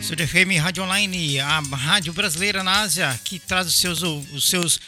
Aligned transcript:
Estúdio 0.00 0.28
FM 0.28 0.60
Rádio 0.60 0.82
Online, 0.84 1.40
a 1.40 1.60
rádio 1.60 2.12
brasileira 2.12 2.62
na 2.62 2.82
Ásia, 2.82 3.18
que 3.24 3.38
traz 3.38 3.66
os 3.66 3.76
seus, 3.80 4.02
os 4.02 4.48
seus 4.48 4.78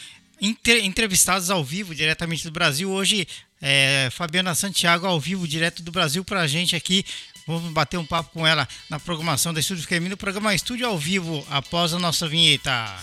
entrevistados 0.40 1.50
ao 1.50 1.64
vivo, 1.64 1.94
diretamente 1.94 2.44
do 2.44 2.50
Brasil. 2.50 2.90
Hoje, 2.90 3.26
é, 3.60 4.08
Fabiana 4.12 4.54
Santiago 4.54 5.06
ao 5.06 5.18
vivo, 5.18 5.48
direto 5.48 5.82
do 5.82 5.90
Brasil, 5.90 6.22
para 6.24 6.42
a 6.42 6.46
gente 6.46 6.76
aqui. 6.76 7.04
Vamos 7.46 7.72
bater 7.72 7.96
um 7.96 8.04
papo 8.04 8.30
com 8.32 8.46
ela 8.46 8.68
na 8.90 9.00
programação 9.00 9.54
da 9.54 9.60
Estúdio 9.60 9.84
FM, 9.84 10.10
no 10.10 10.16
programa 10.16 10.54
Estúdio 10.54 10.86
ao 10.86 10.98
Vivo, 10.98 11.46
após 11.48 11.94
a 11.94 11.98
nossa 11.98 12.28
vinheta. 12.28 12.94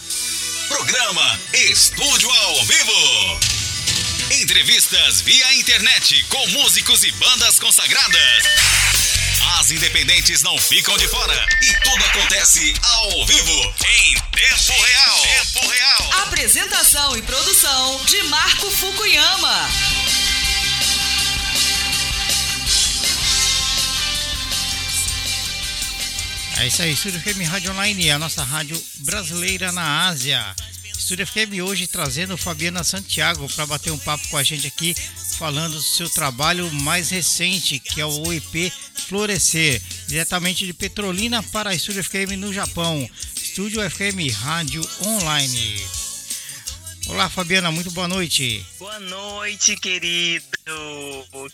Programa 0.68 1.40
Estúdio 1.54 2.30
ao 2.30 2.66
Vivo. 2.66 3.40
Entrevistas 4.42 5.22
via 5.22 5.54
internet 5.56 6.24
com 6.26 6.48
músicos 6.48 7.04
e 7.04 7.12
bandas 7.14 7.60
consagradas. 7.60 8.93
As 9.64 9.72
independentes 9.72 10.42
não 10.42 10.58
ficam 10.58 10.98
de 10.98 11.08
fora 11.08 11.48
e 11.62 11.74
tudo 11.86 12.04
acontece 12.04 12.74
ao 12.82 13.26
vivo, 13.26 13.74
em 13.88 14.14
tempo 14.14 14.82
real. 14.82 15.22
Tempo 15.22 15.70
real. 15.70 16.14
Apresentação 16.24 17.16
e 17.16 17.22
produção 17.22 18.04
de 18.04 18.24
Marco 18.24 18.70
Fukuyama. 18.70 19.70
É 26.58 26.68
isso 26.68 26.82
aí, 26.82 26.92
Estúdio 26.92 27.22
FM 27.22 27.48
Rádio 27.50 27.72
Online, 27.72 28.12
a 28.12 28.20
nossa 28.20 28.44
rádio 28.44 28.78
brasileira 28.96 29.72
na 29.72 30.10
Ásia. 30.10 30.44
Estúdio 30.98 31.26
FM 31.26 31.64
hoje 31.64 31.88
trazendo 31.88 32.38
Fabiana 32.38 32.84
Santiago 32.84 33.48
para 33.50 33.66
bater 33.66 33.92
um 33.92 33.98
papo 33.98 34.28
com 34.28 34.38
a 34.38 34.44
gente 34.44 34.68
aqui, 34.68 34.94
falando 35.36 35.74
do 35.74 35.82
seu 35.82 36.10
trabalho 36.10 36.72
mais 36.72 37.10
recente, 37.10 37.80
que 37.80 38.00
é 38.00 38.06
o 38.06 38.32
EP 38.32 38.72
Florescer, 39.08 39.82
diretamente 40.08 40.66
de 40.66 40.74
Petrolina 40.74 41.42
para 41.44 41.72
a 41.72 41.76
Estúdio 41.76 42.04
FM 42.04 42.38
no 42.38 42.54
Japão. 42.54 43.10
Estúdio 43.36 43.88
FM 43.90 44.34
Rádio 44.34 44.88
Online. 45.02 45.86
Olá, 47.08 47.30
Fabiana, 47.30 47.72
muito 47.72 47.92
boa 47.92 48.08
noite. 48.08 48.66
Boa 48.80 49.00
noite, 49.00 49.76
querido. 49.76 50.46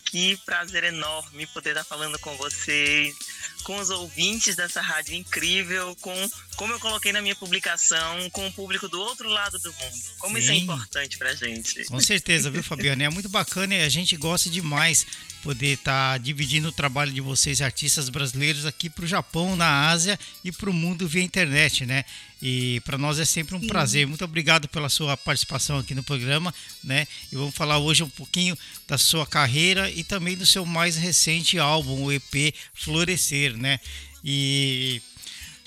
Que 0.05 0.37
prazer 0.45 0.83
enorme 0.83 1.47
poder 1.47 1.71
estar 1.71 1.83
falando 1.83 2.19
com 2.19 2.35
vocês 2.37 3.15
com 3.63 3.77
os 3.77 3.89
ouvintes 3.89 4.55
dessa 4.55 4.81
rádio 4.81 5.15
incrível, 5.15 5.95
com 6.01 6.29
como 6.55 6.73
eu 6.73 6.79
coloquei 6.79 7.13
na 7.13 7.21
minha 7.21 7.35
publicação, 7.35 8.29
com 8.31 8.45
o 8.45 8.51
público 8.51 8.89
do 8.89 8.99
outro 8.99 9.29
lado 9.29 9.57
do 9.59 9.71
mundo. 9.71 9.97
Como 10.17 10.35
Sim. 10.35 10.41
isso 10.41 10.51
é 10.51 10.55
importante 10.55 11.17
pra 11.17 11.33
gente. 11.33 11.85
Com 11.85 11.99
certeza, 12.01 12.49
viu, 12.51 12.61
Fabiana? 12.61 13.05
É 13.05 13.09
muito 13.09 13.29
bacana 13.29 13.75
e 13.75 13.81
a 13.81 13.89
gente 13.89 14.17
gosta 14.17 14.49
demais 14.49 15.05
poder 15.41 15.73
estar 15.73 16.13
tá 16.13 16.17
dividindo 16.17 16.67
o 16.67 16.71
trabalho 16.71 17.11
de 17.11 17.21
vocês, 17.21 17.61
artistas 17.61 18.09
brasileiros, 18.09 18.65
aqui 18.65 18.89
para 18.89 19.05
o 19.05 19.07
Japão, 19.07 19.55
na 19.55 19.89
Ásia 19.89 20.19
e 20.43 20.51
para 20.51 20.69
o 20.69 20.73
mundo 20.73 21.07
via 21.07 21.23
internet, 21.23 21.85
né? 21.85 22.03
E 22.41 22.79
para 22.81 22.97
nós 22.97 23.19
é 23.19 23.25
sempre 23.25 23.55
um 23.55 23.59
Sim. 23.59 23.67
prazer. 23.67 24.07
Muito 24.07 24.23
obrigado 24.23 24.67
pela 24.69 24.87
sua 24.87 25.17
participação 25.17 25.77
aqui 25.77 25.93
no 25.93 26.03
programa, 26.03 26.53
né? 26.83 27.05
E 27.31 27.35
vamos 27.35 27.53
falar 27.53 27.77
hoje 27.79 28.03
um 28.03 28.09
pouquinho 28.09 28.57
da 28.87 28.97
sua 28.97 29.25
carreira 29.25 29.89
e 29.91 30.03
também 30.03 30.37
do 30.37 30.45
seu 30.45 30.65
mais 30.65 30.95
recente 30.95 31.59
álbum, 31.59 32.03
o 32.03 32.11
EP 32.11 32.53
Florescer, 32.73 33.28
né? 33.57 33.79
E 34.23 35.01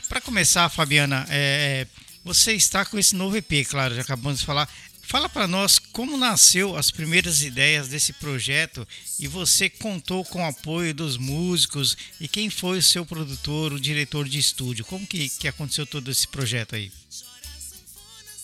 para 0.09 0.21
começar, 0.21 0.69
Fabiana, 0.69 1.27
é, 1.31 1.87
você 2.25 2.53
está 2.53 2.85
com 2.85 2.99
esse 2.99 3.17
novo 3.17 3.37
EP, 3.37 3.67
claro, 3.69 3.95
já 3.95 4.03
acabamos 4.03 4.41
de 4.41 4.47
falar. 4.47 4.69
Fala 5.03 5.29
para 5.29 5.49
nós 5.49 5.79
como 5.79 6.17
nasceu 6.17 6.77
as 6.77 6.91
primeiras 6.91 7.43
ideias 7.43 7.89
desse 7.89 8.13
projeto 8.15 8.87
e 9.19 9.27
você 9.27 9.69
contou 9.69 10.25
com 10.25 10.41
o 10.41 10.47
apoio 10.47 10.95
dos 10.95 11.17
músicos 11.17 11.97
e 12.21 12.29
quem 12.29 12.49
foi 12.49 12.79
o 12.79 12.83
seu 12.83 13.05
produtor, 13.05 13.73
o 13.73 13.81
diretor 13.81 14.29
de 14.29 14.39
estúdio? 14.39 14.85
Como 14.85 15.07
que, 15.07 15.29
que 15.29 15.49
aconteceu 15.49 15.85
todo 15.85 16.11
esse 16.11 16.27
projeto 16.29 16.77
aí? 16.77 16.91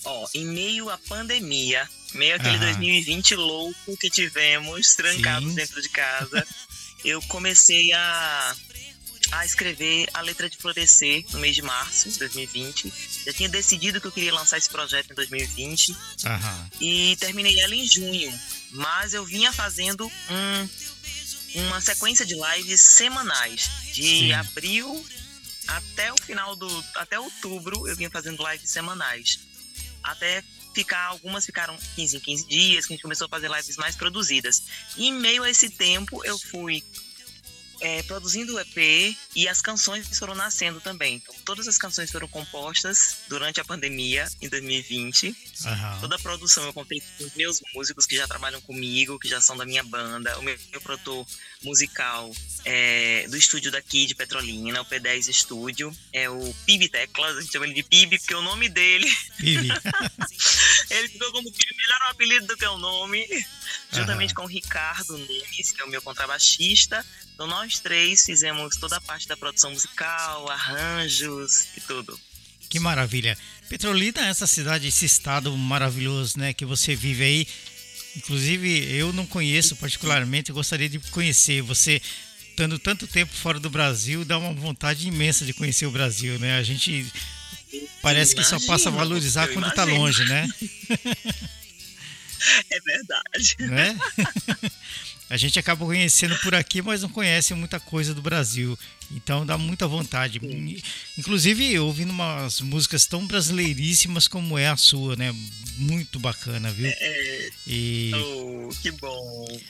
Ó, 0.04 0.24
oh, 0.24 0.28
em 0.34 0.46
meio 0.46 0.90
à 0.90 0.98
pandemia, 0.98 1.88
meio 2.14 2.34
aquele 2.34 2.58
2020 2.58 3.36
louco 3.36 3.96
que 3.96 4.10
tivemos, 4.10 4.94
trancados 4.94 5.50
Sim. 5.50 5.54
dentro 5.54 5.80
de 5.80 5.88
casa, 5.90 6.46
eu 7.04 7.22
comecei 7.22 7.92
a 7.92 8.56
a 9.30 9.44
escrever 9.44 10.08
a 10.14 10.20
letra 10.20 10.48
de 10.48 10.56
Florescer 10.56 11.24
no 11.30 11.38
mês 11.38 11.54
de 11.54 11.62
março 11.62 12.08
de 12.08 12.18
2020. 12.18 12.92
Já 13.26 13.32
tinha 13.32 13.48
decidido 13.48 14.00
que 14.00 14.06
eu 14.06 14.12
queria 14.12 14.32
lançar 14.32 14.58
esse 14.58 14.68
projeto 14.68 15.10
em 15.10 15.14
2020 15.14 15.90
uhum. 15.90 15.98
e 16.80 17.16
terminei 17.16 17.60
ela 17.60 17.74
em 17.74 17.86
junho. 17.86 18.40
Mas 18.70 19.14
eu 19.14 19.24
vinha 19.24 19.52
fazendo 19.52 20.06
um, 20.06 20.68
uma 21.66 21.80
sequência 21.80 22.24
de 22.24 22.34
lives 22.34 22.80
semanais, 22.80 23.70
de 23.92 24.02
Sim. 24.02 24.32
abril 24.32 25.06
até 25.66 26.12
o 26.12 26.16
final 26.22 26.56
do. 26.56 26.84
até 26.94 27.20
outubro 27.20 27.86
eu 27.86 27.94
vinha 27.94 28.10
fazendo 28.10 28.42
lives 28.50 28.70
semanais. 28.70 29.38
Até 30.02 30.42
ficar, 30.74 31.06
algumas 31.06 31.44
ficaram 31.44 31.76
15 31.96 32.16
em 32.16 32.20
15 32.20 32.46
dias, 32.46 32.86
que 32.86 32.92
a 32.92 32.96
gente 32.96 33.02
começou 33.02 33.26
a 33.26 33.28
fazer 33.28 33.50
lives 33.50 33.76
mais 33.76 33.96
produzidas. 33.96 34.62
E 34.96 35.08
em 35.08 35.12
meio 35.12 35.42
a 35.42 35.50
esse 35.50 35.68
tempo 35.68 36.24
eu 36.24 36.38
fui 36.38 36.82
é, 37.80 38.02
produzindo 38.02 38.54
o 38.54 38.60
EP 38.60 39.16
e 39.34 39.48
as 39.48 39.60
canções 39.60 40.18
foram 40.18 40.34
nascendo 40.34 40.80
também. 40.80 41.16
Então, 41.16 41.34
todas 41.44 41.68
as 41.68 41.78
canções 41.78 42.10
foram 42.10 42.28
compostas 42.28 43.18
durante 43.28 43.60
a 43.60 43.64
pandemia, 43.64 44.28
em 44.40 44.48
2020. 44.48 45.28
Uhum. 45.28 46.00
Toda 46.00 46.16
a 46.16 46.18
produção 46.18 46.64
eu 46.64 46.72
contei 46.72 47.00
com 47.00 47.24
os 47.24 47.34
meus 47.34 47.62
músicos 47.74 48.06
que 48.06 48.16
já 48.16 48.26
trabalham 48.26 48.60
comigo, 48.60 49.18
que 49.18 49.28
já 49.28 49.40
são 49.40 49.56
da 49.56 49.64
minha 49.64 49.82
banda. 49.82 50.38
O 50.38 50.42
meu, 50.42 50.58
meu 50.70 50.80
produtor 50.80 51.26
musical 51.62 52.30
é, 52.64 53.26
do 53.28 53.36
estúdio 53.36 53.70
daqui 53.70 54.06
de 54.06 54.14
Petrolina, 54.14 54.80
o 54.80 54.84
P10 54.84 55.28
Estúdio, 55.28 55.94
é 56.12 56.28
o 56.28 56.54
Pib 56.66 56.88
Teclas, 56.88 57.36
a 57.36 57.40
gente 57.40 57.52
chama 57.52 57.66
ele 57.66 57.74
de 57.74 57.82
Pib, 57.82 58.18
porque 58.18 58.34
o 58.34 58.42
nome 58.42 58.68
dele. 58.68 59.10
Pib. 59.38 59.68
ele 60.90 61.08
ficou 61.08 61.32
como 61.32 61.50
Pib, 61.50 61.76
melhor 61.76 62.00
o 62.08 62.10
apelido 62.10 62.46
do 62.46 62.56
que 62.56 62.66
o 62.66 62.78
nome. 62.78 63.26
Juntamente 63.90 64.34
com 64.34 64.42
o 64.42 64.46
Ricardo 64.46 65.16
Nunes, 65.16 65.72
que 65.72 65.80
é 65.80 65.84
o 65.84 65.88
meu 65.88 66.02
contrabaixista. 66.02 67.04
Então 67.34 67.46
nós 67.46 67.80
três 67.80 68.22
fizemos 68.22 68.76
toda 68.76 68.96
a 68.96 69.00
parte 69.00 69.26
da 69.26 69.36
produção 69.36 69.70
musical, 69.70 70.50
arranjos 70.50 71.68
e 71.76 71.80
tudo. 71.80 72.18
Que 72.68 72.78
maravilha. 72.78 73.36
Petrolina 73.68 74.26
é 74.26 74.30
essa 74.30 74.46
cidade, 74.46 74.88
esse 74.88 75.06
estado 75.06 75.56
maravilhoso, 75.56 76.38
né, 76.38 76.52
que 76.52 76.66
você 76.66 76.94
vive 76.94 77.24
aí. 77.24 77.48
Inclusive, 78.16 78.92
eu 78.94 79.12
não 79.12 79.26
conheço 79.26 79.76
particularmente, 79.76 80.52
gostaria 80.52 80.88
de 80.88 80.98
conhecer. 81.10 81.62
Você, 81.62 82.02
estando 82.50 82.78
tanto 82.78 83.06
tempo 83.06 83.32
fora 83.34 83.58
do 83.58 83.70
Brasil, 83.70 84.24
dá 84.24 84.36
uma 84.36 84.52
vontade 84.52 85.06
imensa 85.08 85.46
de 85.46 85.54
conhecer 85.54 85.86
o 85.86 85.90
Brasil, 85.90 86.38
né? 86.38 86.58
A 86.58 86.62
gente 86.62 87.10
parece 88.02 88.34
que 88.34 88.44
só 88.44 88.58
passa 88.66 88.88
a 88.88 88.92
valorizar 88.92 89.48
quando 89.48 89.68
está 89.68 89.84
longe, 89.84 90.24
né? 90.24 90.48
É 92.70 92.80
verdade. 92.80 93.56
Né? 93.60 93.98
A 95.30 95.36
gente 95.36 95.58
acaba 95.58 95.84
conhecendo 95.84 96.38
por 96.38 96.54
aqui, 96.54 96.80
mas 96.80 97.02
não 97.02 97.08
conhece 97.08 97.52
muita 97.52 97.78
coisa 97.78 98.14
do 98.14 98.22
Brasil. 98.22 98.78
Então 99.10 99.44
dá 99.44 99.58
muita 99.58 99.86
vontade. 99.86 100.40
Inclusive, 101.18 101.78
ouvindo 101.78 102.10
umas 102.10 102.60
músicas 102.60 103.06
tão 103.06 103.26
brasileiríssimas 103.26 104.26
como 104.26 104.58
é 104.58 104.68
a 104.68 104.76
sua, 104.76 105.16
né? 105.16 105.34
Muito 105.76 106.18
bacana, 106.18 106.70
viu? 106.70 106.88
É. 106.88 107.50
E... 107.66 108.12
Oh, 108.14 108.68
que 108.82 108.90
bom. 108.92 109.60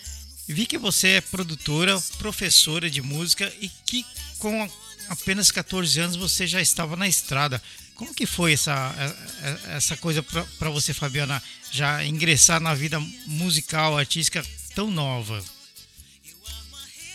Vi 0.47 0.65
que 0.65 0.78
você 0.78 1.09
é 1.09 1.21
produtora, 1.21 2.01
professora 2.19 2.89
de 2.89 3.03
música 3.03 3.53
e 3.61 3.69
que 3.69 4.05
com 4.39 4.71
apenas 5.09 5.51
14 5.51 6.01
anos 6.01 6.17
você 6.17 6.47
já 6.47 6.61
estava 6.61 6.97
na 6.97 7.09
estrada. 7.09 7.61
Como 7.98 8.14
que 8.14 8.26
foi 8.26 8.53
essa, 8.53 8.94
essa 9.70 9.97
coisa 9.97 10.22
para 10.22 10.70
você, 10.70 10.94
Fabiana, 10.94 11.42
já 11.72 12.04
ingressar 12.04 12.60
na 12.60 12.72
vida 12.72 13.00
musical, 13.26 13.98
artística 13.98 14.41
tão 14.72 14.88
nova? 14.88 15.44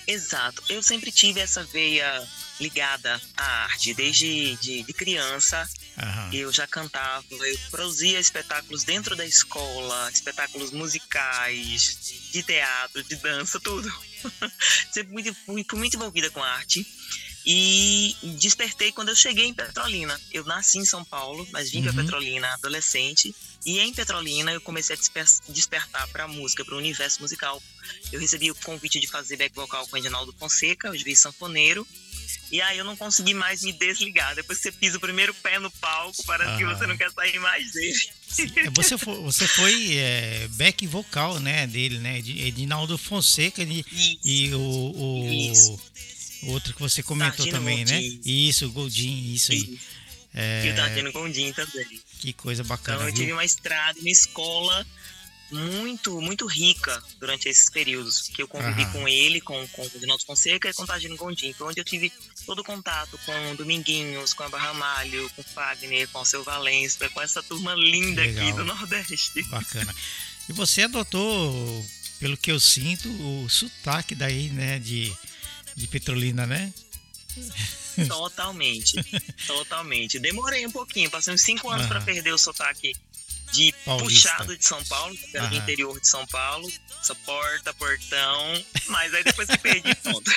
Exato. 0.05 0.61
Eu 0.67 0.83
sempre 0.83 1.09
tive 1.09 1.39
essa 1.39 1.63
veia 1.63 2.27
ligada 2.59 3.19
à 3.37 3.63
arte. 3.63 3.93
Desde 3.93 4.57
de, 4.57 4.83
de 4.83 4.93
criança, 4.93 5.65
uhum. 5.97 6.33
eu 6.33 6.51
já 6.51 6.67
cantava, 6.67 7.23
eu 7.31 7.57
produzia 7.71 8.19
espetáculos 8.19 8.83
dentro 8.83 9.15
da 9.15 9.25
escola, 9.25 10.11
espetáculos 10.11 10.71
musicais, 10.71 11.97
de 12.29 12.43
teatro, 12.43 13.01
de 13.05 13.15
dança, 13.15 13.57
tudo. 13.57 13.89
sempre 14.91 15.13
muito, 15.13 15.33
muito, 15.47 15.77
muito 15.77 15.95
envolvida 15.95 16.29
com 16.29 16.43
arte. 16.43 16.85
E 17.45 18.15
despertei 18.39 18.91
quando 18.91 19.09
eu 19.09 19.15
cheguei 19.15 19.45
em 19.45 19.53
Petrolina. 19.53 20.19
Eu 20.31 20.45
nasci 20.45 20.77
em 20.77 20.85
São 20.85 21.03
Paulo, 21.03 21.45
mas 21.51 21.69
vim 21.69 21.79
uhum. 21.79 21.83
para 21.85 22.03
Petrolina 22.03 22.47
adolescente. 22.53 23.35
E 23.65 23.79
em 23.79 23.93
Petrolina 23.93 24.51
eu 24.51 24.61
comecei 24.61 24.95
a 24.95 24.99
desper 24.99 25.25
despertar 25.49 26.07
para 26.07 26.23
a 26.23 26.27
música, 26.27 26.63
para 26.63 26.75
o 26.75 26.77
universo 26.77 27.21
musical. 27.21 27.61
Eu 28.11 28.19
recebi 28.19 28.49
o 28.49 28.55
convite 28.55 28.99
de 28.99 29.07
fazer 29.07 29.35
back 29.37 29.53
vocal 29.55 29.85
com 29.87 29.93
o 29.93 29.95
Reginaldo 29.95 30.33
Fonseca, 30.37 30.91
o 30.91 30.97
juiz 30.97 31.19
sanfoneiro. 31.19 31.85
E 32.51 32.61
aí 32.61 32.77
eu 32.77 32.85
não 32.85 32.95
consegui 32.95 33.33
mais 33.33 33.63
me 33.63 33.73
desligar. 33.73 34.35
Depois 34.35 34.59
que 34.59 34.63
você 34.63 34.71
pisa 34.71 34.97
o 34.97 35.01
primeiro 35.01 35.33
pé 35.33 35.59
no 35.59 35.71
palco, 35.71 36.23
parece 36.25 36.51
ah. 36.51 36.57
que 36.57 36.65
você 36.65 36.85
não 36.85 36.95
quer 36.95 37.11
sair 37.11 37.39
mais 37.39 37.71
dele. 37.71 38.09
É, 38.55 38.69
você 38.69 38.97
foi, 38.97 39.15
você 39.21 39.47
foi 39.47 39.95
é, 39.95 40.47
back 40.51 40.85
vocal, 40.87 41.39
né, 41.39 41.67
dele, 41.67 41.99
né? 41.99 42.17
Edinaldo 42.17 42.97
Fonseca 42.97 43.63
e, 43.63 43.85
e 44.23 44.53
o, 44.53 44.59
o 44.59 45.79
Outro 46.47 46.73
que 46.73 46.79
você 46.79 47.01
comentou 47.03 47.37
Tardino 47.45 47.57
também, 47.57 47.85
né? 47.85 47.99
Goldin. 47.99 48.15
né? 48.15 48.21
Isso, 48.25 48.71
Goldin, 48.71 49.33
isso 49.33 49.51
aí. 49.51 49.79
É... 50.33 50.65
E 50.65 50.71
o 50.71 50.75
Tardino 50.75 51.11
Gondim 51.11 51.53
também. 51.53 52.01
Que 52.19 52.33
coisa 52.33 52.63
bacana. 52.63 52.97
Então 52.97 53.09
eu 53.09 53.13
tive 53.13 53.33
uma 53.33 53.45
estrada, 53.45 53.99
uma 53.99 54.09
escola 54.09 54.85
muito, 55.51 56.19
muito 56.19 56.47
rica 56.47 57.01
durante 57.19 57.47
esses 57.47 57.69
períodos 57.69 58.21
que 58.21 58.41
eu 58.41 58.47
convivi 58.47 58.85
com 58.87 59.07
ele, 59.07 59.39
com, 59.39 59.67
com 59.67 59.83
o 59.83 59.87
Reginaldo 59.87 60.25
Fonseca 60.25 60.67
e 60.67 60.73
com 60.73 60.83
o 60.83 60.87
Tardino 60.87 61.15
Gondim. 61.15 61.53
Foi 61.53 61.67
onde 61.67 61.79
eu 61.79 61.83
tive 61.83 62.11
todo 62.45 62.59
o 62.59 62.63
contato 62.63 63.19
com 63.25 63.51
o 63.51 63.55
Dominguinhos, 63.55 64.33
com 64.33 64.43
a 64.43 64.49
Barra 64.49 64.73
Malho, 64.73 65.29
com 65.35 65.41
o 65.41 65.45
Fagner, 65.45 66.07
com 66.07 66.21
o 66.21 66.25
seu 66.25 66.43
Valença, 66.43 67.07
com 67.09 67.21
essa 67.21 67.43
turma 67.43 67.75
linda 67.75 68.21
Legal. 68.21 68.43
aqui 68.43 68.57
do 68.57 68.65
Nordeste. 68.65 69.43
Bacana. 69.43 69.93
E 70.49 70.53
você 70.53 70.83
adotou, 70.83 71.85
pelo 72.19 72.35
que 72.35 72.51
eu 72.51 72.59
sinto, 72.59 73.07
o 73.09 73.47
sotaque 73.47 74.15
daí, 74.15 74.49
né, 74.49 74.79
de, 74.79 75.15
de 75.75 75.87
Petrolina, 75.87 76.45
né? 76.45 76.73
Totalmente. 78.07 78.95
Totalmente. 79.45 80.19
Demorei 80.19 80.65
um 80.65 80.71
pouquinho, 80.71 81.09
passei 81.09 81.33
uns 81.33 81.41
cinco 81.41 81.69
anos 81.69 81.87
para 81.87 82.01
perder 82.01 82.33
o 82.33 82.37
sotaque 82.37 82.93
de 83.53 83.73
Paulista. 83.85 84.29
puxado 84.31 84.57
de 84.57 84.65
São 84.65 84.83
Paulo, 84.85 85.15
que 85.15 85.37
era 85.37 85.47
do 85.47 85.55
interior 85.55 85.99
de 85.99 86.07
São 86.07 86.25
Paulo, 86.27 86.71
essa 86.99 87.13
porta, 87.15 87.73
portão, 87.75 88.65
mas 88.87 89.13
aí 89.13 89.23
depois 89.23 89.47
que 89.47 89.57
perdi, 89.59 89.93
pronto. 90.01 90.31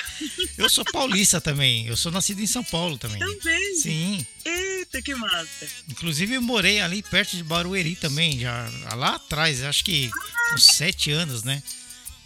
Eu 0.59 0.69
sou 0.69 0.85
paulista 0.85 1.41
também, 1.41 1.87
eu 1.87 1.97
sou 1.97 2.13
nascido 2.13 2.41
em 2.41 2.47
São 2.47 2.63
Paulo 2.63 2.99
também. 2.99 3.19
Também? 3.19 3.75
Sim. 3.77 4.27
Eita, 4.45 5.01
que 5.01 5.15
massa. 5.15 5.67
Inclusive 5.89 6.35
eu 6.35 6.43
morei 6.43 6.81
ali 6.81 7.03
perto 7.03 7.37
de 7.37 7.43
Barueri 7.43 7.97
também, 7.97 8.39
já 8.39 8.69
lá 8.95 9.15
atrás, 9.15 9.63
acho 9.63 9.83
que 9.83 10.11
uns 10.53 10.67
sete 10.67 11.11
anos, 11.11 11.43
né? 11.43 11.63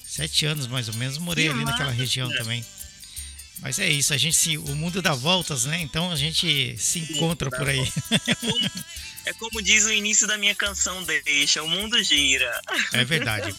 Sete 0.04 0.44
anos 0.44 0.66
mais 0.66 0.88
ou 0.88 0.94
menos, 0.94 1.18
morei 1.18 1.44
que 1.44 1.50
ali 1.52 1.60
massa. 1.60 1.70
naquela 1.70 1.92
região 1.92 2.28
também. 2.30 2.64
Mas 3.60 3.78
é 3.78 3.88
isso, 3.88 4.14
a 4.14 4.16
gente 4.16 4.36
se, 4.36 4.56
o 4.56 4.74
mundo 4.74 5.02
dá 5.02 5.12
voltas, 5.12 5.64
né? 5.64 5.80
Então 5.80 6.10
a 6.10 6.16
gente 6.16 6.76
se 6.78 6.98
encontra 7.00 7.50
por 7.50 7.68
aí. 7.68 7.92
É 8.26 8.34
como, 8.34 8.70
é 9.26 9.32
como, 9.34 9.62
diz 9.62 9.84
o 9.84 9.92
início 9.92 10.26
da 10.26 10.38
minha 10.38 10.54
canção 10.54 11.04
Deixa, 11.24 11.62
o 11.62 11.68
mundo 11.68 12.02
gira. 12.02 12.50
É 12.92 13.04
verdade. 13.04 13.54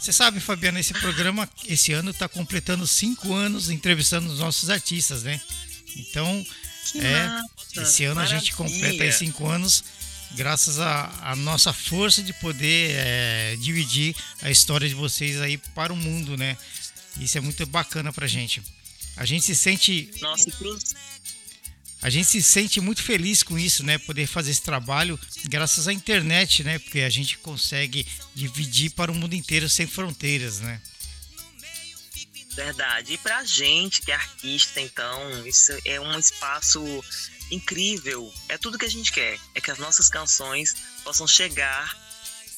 Você 0.00 0.12
sabe, 0.12 0.40
Fabiana, 0.40 0.80
esse 0.80 0.94
programa 0.94 1.48
esse 1.66 1.92
ano 1.92 2.10
está 2.10 2.28
completando 2.28 2.86
cinco 2.86 3.34
anos 3.34 3.68
entrevistando 3.68 4.32
os 4.32 4.38
nossos 4.38 4.70
artistas, 4.70 5.22
né? 5.22 5.40
Então, 5.96 6.44
é, 6.96 7.80
esse 7.82 8.04
ano 8.04 8.16
maravilha. 8.16 8.38
a 8.38 8.40
gente 8.40 8.54
completa 8.54 9.04
aí 9.04 9.12
cinco 9.12 9.46
anos 9.46 9.84
graças 10.34 10.80
à 10.80 11.34
nossa 11.36 11.72
força 11.72 12.22
de 12.22 12.32
poder 12.34 12.90
é, 12.96 13.56
dividir 13.56 14.14
a 14.42 14.50
história 14.50 14.88
de 14.88 14.94
vocês 14.94 15.40
aí 15.40 15.56
para 15.56 15.92
o 15.92 15.96
mundo, 15.96 16.36
né? 16.36 16.56
Isso 17.20 17.38
é 17.38 17.40
muito 17.40 17.64
bacana 17.66 18.12
pra 18.12 18.26
gente. 18.26 18.60
A 19.16 19.24
gente 19.24 19.44
se 19.44 19.54
sente. 19.54 20.10
Nossa, 20.20 20.50
a 22.02 22.10
gente 22.10 22.26
se 22.26 22.42
sente 22.42 22.80
muito 22.80 23.02
feliz 23.02 23.42
com 23.42 23.58
isso, 23.58 23.82
né? 23.82 23.96
Poder 23.96 24.26
fazer 24.26 24.50
esse 24.50 24.62
trabalho 24.62 25.18
graças 25.46 25.88
à 25.88 25.92
internet, 25.92 26.62
né? 26.62 26.78
Porque 26.78 27.00
a 27.00 27.08
gente 27.08 27.38
consegue 27.38 28.06
dividir 28.34 28.90
para 28.90 29.10
o 29.10 29.14
mundo 29.14 29.34
inteiro 29.34 29.70
sem 29.70 29.86
fronteiras, 29.86 30.60
né? 30.60 30.80
Verdade. 32.54 33.14
E 33.14 33.18
pra 33.18 33.42
gente 33.44 34.02
que 34.02 34.12
é 34.12 34.14
artista, 34.14 34.80
então, 34.80 35.46
isso 35.46 35.72
é 35.84 36.00
um 36.00 36.18
espaço 36.18 36.82
incrível. 37.50 38.32
É 38.48 38.58
tudo 38.58 38.78
que 38.78 38.84
a 38.84 38.90
gente 38.90 39.12
quer. 39.12 39.38
É 39.54 39.60
que 39.60 39.70
as 39.70 39.78
nossas 39.78 40.08
canções 40.08 40.74
possam 41.02 41.26
chegar 41.26 41.96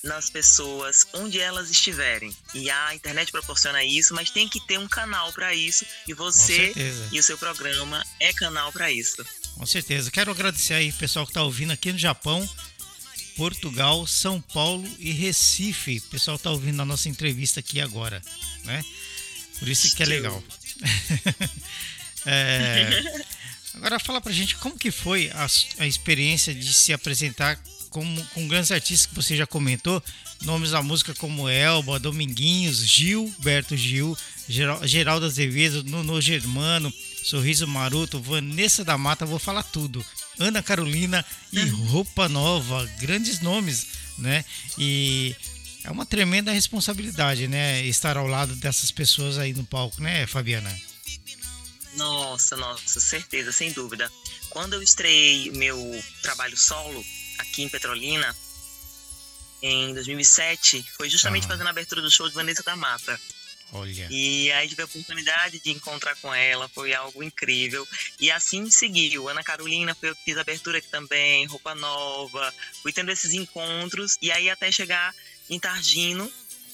nas 0.07 0.31
pessoas 0.31 1.07
onde 1.13 1.39
elas 1.39 1.71
estiverem. 1.71 2.35
E 2.55 2.71
a 2.71 2.95
internet 2.95 3.31
proporciona 3.31 3.85
isso, 3.85 4.15
mas 4.15 4.31
tem 4.31 4.49
que 4.49 4.61
ter 4.67 4.79
um 4.79 4.89
canal 4.89 5.33
para 5.33 5.55
isso 5.55 5.85
e 6.07 6.15
você 6.15 6.73
e 7.13 7.19
o 7.19 7.23
seu 7.23 7.37
programa 7.37 8.05
é 8.21 8.33
canal 8.33 8.73
para 8.73 8.91
isso. 8.91 9.25
Com 9.55 9.67
certeza. 9.67 10.11
Quero 10.11 10.31
agradecer 10.31 10.75
aí 10.75 10.91
o 10.91 10.95
pessoal 10.95 11.27
que 11.27 11.31
está 11.31 11.43
ouvindo 11.43 11.73
aqui 11.73 11.93
no 11.93 11.99
Japão, 11.99 12.49
Portugal, 13.37 14.07
São 14.07 14.41
Paulo 14.41 14.89
e 14.99 15.13
Recife. 15.13 15.99
O 15.99 16.11
pessoal 16.11 16.37
está 16.37 16.51
ouvindo 16.51 16.81
a 16.81 16.85
nossa 16.85 17.09
entrevista 17.09 17.61
aqui 17.61 17.81
agora, 17.81 18.23
né? 18.65 18.85
Por 19.59 19.69
isso 19.69 19.95
que 19.95 20.03
é 20.03 20.07
legal. 20.07 20.43
é... 22.27 23.27
Agora 23.77 23.99
fala 23.99 24.23
pra 24.23 24.33
gente 24.33 24.57
como 24.57 24.79
que 24.79 24.91
foi 24.91 25.31
a, 25.35 25.47
a 25.79 25.87
experiência 25.87 26.55
de 26.55 26.73
se 26.73 26.95
apresentar 26.95 27.61
com, 27.91 28.25
com 28.35 28.49
grandes 28.49 28.71
artistas 28.71 29.07
que 29.07 29.15
você 29.15 29.37
já 29.37 29.47
comentou, 29.47 30.03
nomes 30.43 30.71
da 30.71 30.83
música 30.83 31.15
como 31.15 31.49
Elba, 31.49 31.99
Dominguinhos, 31.99 32.79
Gil, 32.79 33.35
Berto 33.39 33.77
Gil, 33.77 34.17
Geraldo 34.49 35.27
Azevedo, 35.27 35.83
Nuno 35.85 36.21
Germano, 36.21 36.93
Sorriso 37.25 37.67
Maroto, 37.67 38.21
Vanessa 38.21 38.85
da 38.85 38.97
Mata, 38.97 39.27
vou 39.27 39.39
falar 39.39 39.63
tudo. 39.63 40.05
Ana 40.39 40.63
Carolina 40.63 41.25
e 41.53 41.61
Roupa 41.61 42.29
Nova, 42.29 42.85
grandes 43.01 43.41
nomes, 43.41 43.87
né? 44.19 44.45
E 44.79 45.35
é 45.83 45.91
uma 45.91 46.05
tremenda 46.05 46.53
responsabilidade, 46.53 47.49
né? 47.49 47.85
Estar 47.87 48.17
ao 48.17 48.27
lado 48.27 48.55
dessas 48.57 48.91
pessoas 48.91 49.39
aí 49.39 49.53
no 49.55 49.65
palco, 49.65 50.03
né, 50.03 50.27
Fabiana? 50.27 50.75
Nossa, 51.97 52.57
nossa, 52.57 53.01
certeza, 53.01 53.51
sem 53.51 53.73
dúvida. 53.73 54.11
Quando 54.51 54.75
eu 54.75 54.83
estreiei 54.83 55.51
meu 55.53 55.79
trabalho 56.23 56.57
solo, 56.57 57.05
aqui 57.39 57.63
em 57.63 57.69
Petrolina, 57.69 58.35
em 59.63 59.95
2007, 59.95 60.85
foi 60.97 61.09
justamente 61.09 61.45
ah. 61.45 61.49
fazendo 61.49 61.67
a 61.67 61.71
abertura 61.71 62.03
do 62.03 62.11
show 62.11 62.29
de 62.29 62.35
Vanessa 62.35 62.63
da 62.63 62.77
Mata. 62.77 63.19
Olha. 63.73 64.07
E 64.11 64.51
aí 64.53 64.69
tive 64.69 64.83
a 64.83 64.85
oportunidade 64.85 65.61
de 65.61 65.71
encontrar 65.71 66.15
com 66.17 66.33
ela, 66.33 66.69
foi 66.69 66.95
algo 66.95 67.23
incrível. 67.23 67.87
E 68.21 68.31
assim 68.31 68.71
seguiu. 68.71 69.29
Ana 69.29 69.43
Carolina 69.43 69.95
foi 69.95 70.11
eu 70.11 70.17
que 70.17 70.25
fiz 70.25 70.37
a 70.37 70.43
abertura 70.43 70.79
aqui 70.79 70.89
também, 70.89 71.47
roupa 71.47 71.75
nova. 71.75 72.55
Fui 72.83 72.93
tendo 72.93 73.11
esses 73.11 73.33
encontros 73.33 74.17
e 74.23 74.31
aí 74.31 74.49
até 74.49 74.71
chegar 74.71 75.15
em 75.51 75.59
Targino 75.59 76.31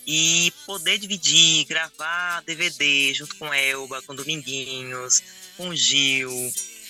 e 0.07 0.53
poder 0.67 0.99
dividir, 0.99 1.65
gravar 1.65 2.43
DVD 2.43 3.15
junto 3.15 3.37
com 3.37 3.53
Elba, 3.55 4.03
com 4.03 4.15
Dominguinhos, 4.15 5.23
com 5.57 5.75
Gil, 5.75 6.31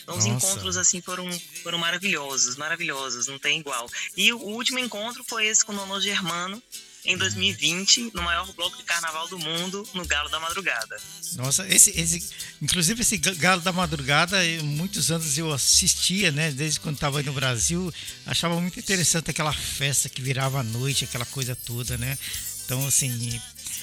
então 0.03 0.17
os 0.17 0.27
encontros 0.27 0.77
assim 0.77 1.01
foram, 1.01 1.29
foram 1.63 1.79
maravilhosos, 1.79 2.57
maravilhosos, 2.57 3.27
não 3.27 3.39
tem 3.39 3.61
igual. 3.61 3.89
E 4.17 4.33
o 4.33 4.39
último 4.39 4.79
encontro 4.79 5.25
foi 5.29 5.47
esse 5.47 5.65
com 5.65 5.73
o 5.73 5.77
Nono 5.77 6.01
Germano, 6.01 6.63
em 7.05 7.17
2020, 7.17 8.13
no 8.15 8.23
maior 8.23 8.51
bloco 8.53 8.77
de 8.77 8.85
carnaval 8.85 9.27
do 9.29 9.39
mundo, 9.39 9.87
no 9.93 10.07
Galo 10.07 10.29
da 10.29 10.39
Madrugada. 10.39 10.97
Nossa, 11.35 11.67
esse, 11.67 11.91
esse, 11.99 12.31
inclusive 12.61 13.03
esse 13.03 13.17
Galo 13.17 13.61
da 13.61 13.73
Madrugada, 13.73 14.37
muitos 14.63 15.11
anos 15.11 15.37
eu 15.37 15.53
assistia, 15.53 16.31
né? 16.31 16.53
Desde 16.53 16.79
quando 16.79 16.95
estava 16.95 17.19
aí 17.19 17.25
no 17.25 17.33
Brasil, 17.33 17.93
achava 18.25 18.61
muito 18.61 18.79
interessante 18.79 19.31
aquela 19.31 19.53
festa 19.53 20.09
que 20.09 20.23
virava 20.23 20.61
à 20.61 20.63
noite, 20.63 21.05
aquela 21.05 21.27
coisa 21.27 21.57
toda, 21.57 21.99
né? 21.99 22.17
Então, 22.65 22.87
assim, 22.87 23.41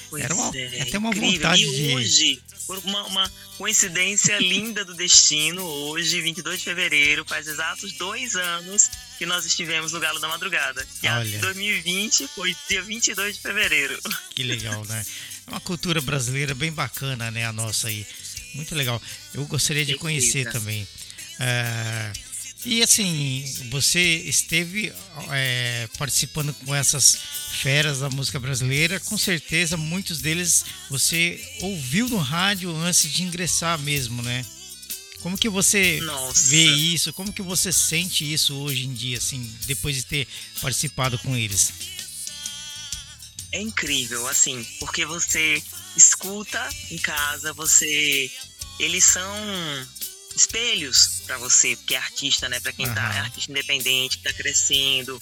Pois 0.08 0.24
Era 0.24 0.34
uma, 0.34 0.56
é, 0.56 0.82
até 0.82 0.98
uma 0.98 1.10
incrível. 1.10 1.32
vontade 1.32 1.64
e 1.64 1.70
de... 1.70 1.94
hoje, 1.94 2.42
por 2.66 2.78
uma, 2.78 3.06
uma 3.06 3.32
coincidência 3.56 4.38
linda 4.38 4.84
do 4.84 4.94
destino, 4.94 5.62
hoje, 5.62 6.20
22 6.20 6.58
de 6.58 6.64
fevereiro, 6.64 7.24
faz 7.24 7.46
exatos 7.46 7.92
dois 7.92 8.34
anos 8.34 8.90
que 9.18 9.26
nós 9.26 9.44
estivemos 9.44 9.92
no 9.92 10.00
Galo 10.00 10.18
da 10.18 10.28
Madrugada. 10.28 10.86
E 11.02 11.08
Olha. 11.08 11.38
2020 11.40 12.26
foi 12.28 12.56
dia 12.68 12.82
22 12.82 13.36
de 13.36 13.42
fevereiro. 13.42 13.98
Que 14.34 14.42
legal, 14.42 14.84
né? 14.84 15.04
É 15.46 15.50
uma 15.50 15.60
cultura 15.60 16.00
brasileira 16.00 16.54
bem 16.54 16.70
bacana, 16.70 17.28
né? 17.30 17.44
A 17.44 17.52
nossa 17.52 17.88
aí. 17.88 18.06
Muito 18.54 18.72
legal. 18.74 19.02
Eu 19.34 19.44
gostaria 19.46 19.84
de 19.84 19.96
conhecer 19.96 20.48
também. 20.52 20.86
É... 21.40 22.12
E 22.64 22.82
assim, 22.82 23.44
você 23.70 24.00
esteve 24.00 24.92
é, 25.30 25.88
participando 25.96 26.52
com 26.52 26.74
essas 26.74 27.16
feras 27.62 28.00
da 28.00 28.10
música 28.10 28.38
brasileira, 28.38 29.00
com 29.00 29.16
certeza 29.16 29.76
muitos 29.76 30.20
deles 30.20 30.64
você 30.90 31.42
ouviu 31.62 32.08
no 32.08 32.18
rádio 32.18 32.74
antes 32.76 33.10
de 33.10 33.22
ingressar 33.22 33.78
mesmo, 33.78 34.22
né? 34.22 34.44
Como 35.20 35.36
que 35.38 35.48
você 35.48 36.00
Nossa. 36.02 36.50
vê 36.50 36.64
isso? 36.64 37.12
Como 37.12 37.32
que 37.32 37.42
você 37.42 37.72
sente 37.72 38.30
isso 38.30 38.54
hoje 38.56 38.86
em 38.86 38.92
dia, 38.92 39.18
assim, 39.18 39.42
depois 39.66 39.96
de 39.96 40.04
ter 40.04 40.28
participado 40.60 41.18
com 41.18 41.36
eles? 41.36 41.72
É 43.52 43.60
incrível, 43.60 44.26
assim, 44.28 44.64
porque 44.78 45.04
você 45.04 45.62
escuta 45.96 46.68
em 46.90 46.98
casa, 46.98 47.52
você. 47.52 48.30
Eles 48.78 49.04
são 49.04 49.28
espelhos 50.34 51.22
para 51.26 51.38
você, 51.38 51.76
que 51.76 51.94
é 51.94 51.98
artista, 51.98 52.48
né? 52.48 52.60
Para 52.60 52.72
quem 52.72 52.86
uhum. 52.86 52.94
tá, 52.94 53.14
é 53.14 53.18
artista 53.20 53.50
independente, 53.50 54.18
que 54.18 54.24
tá 54.24 54.32
crescendo. 54.32 55.20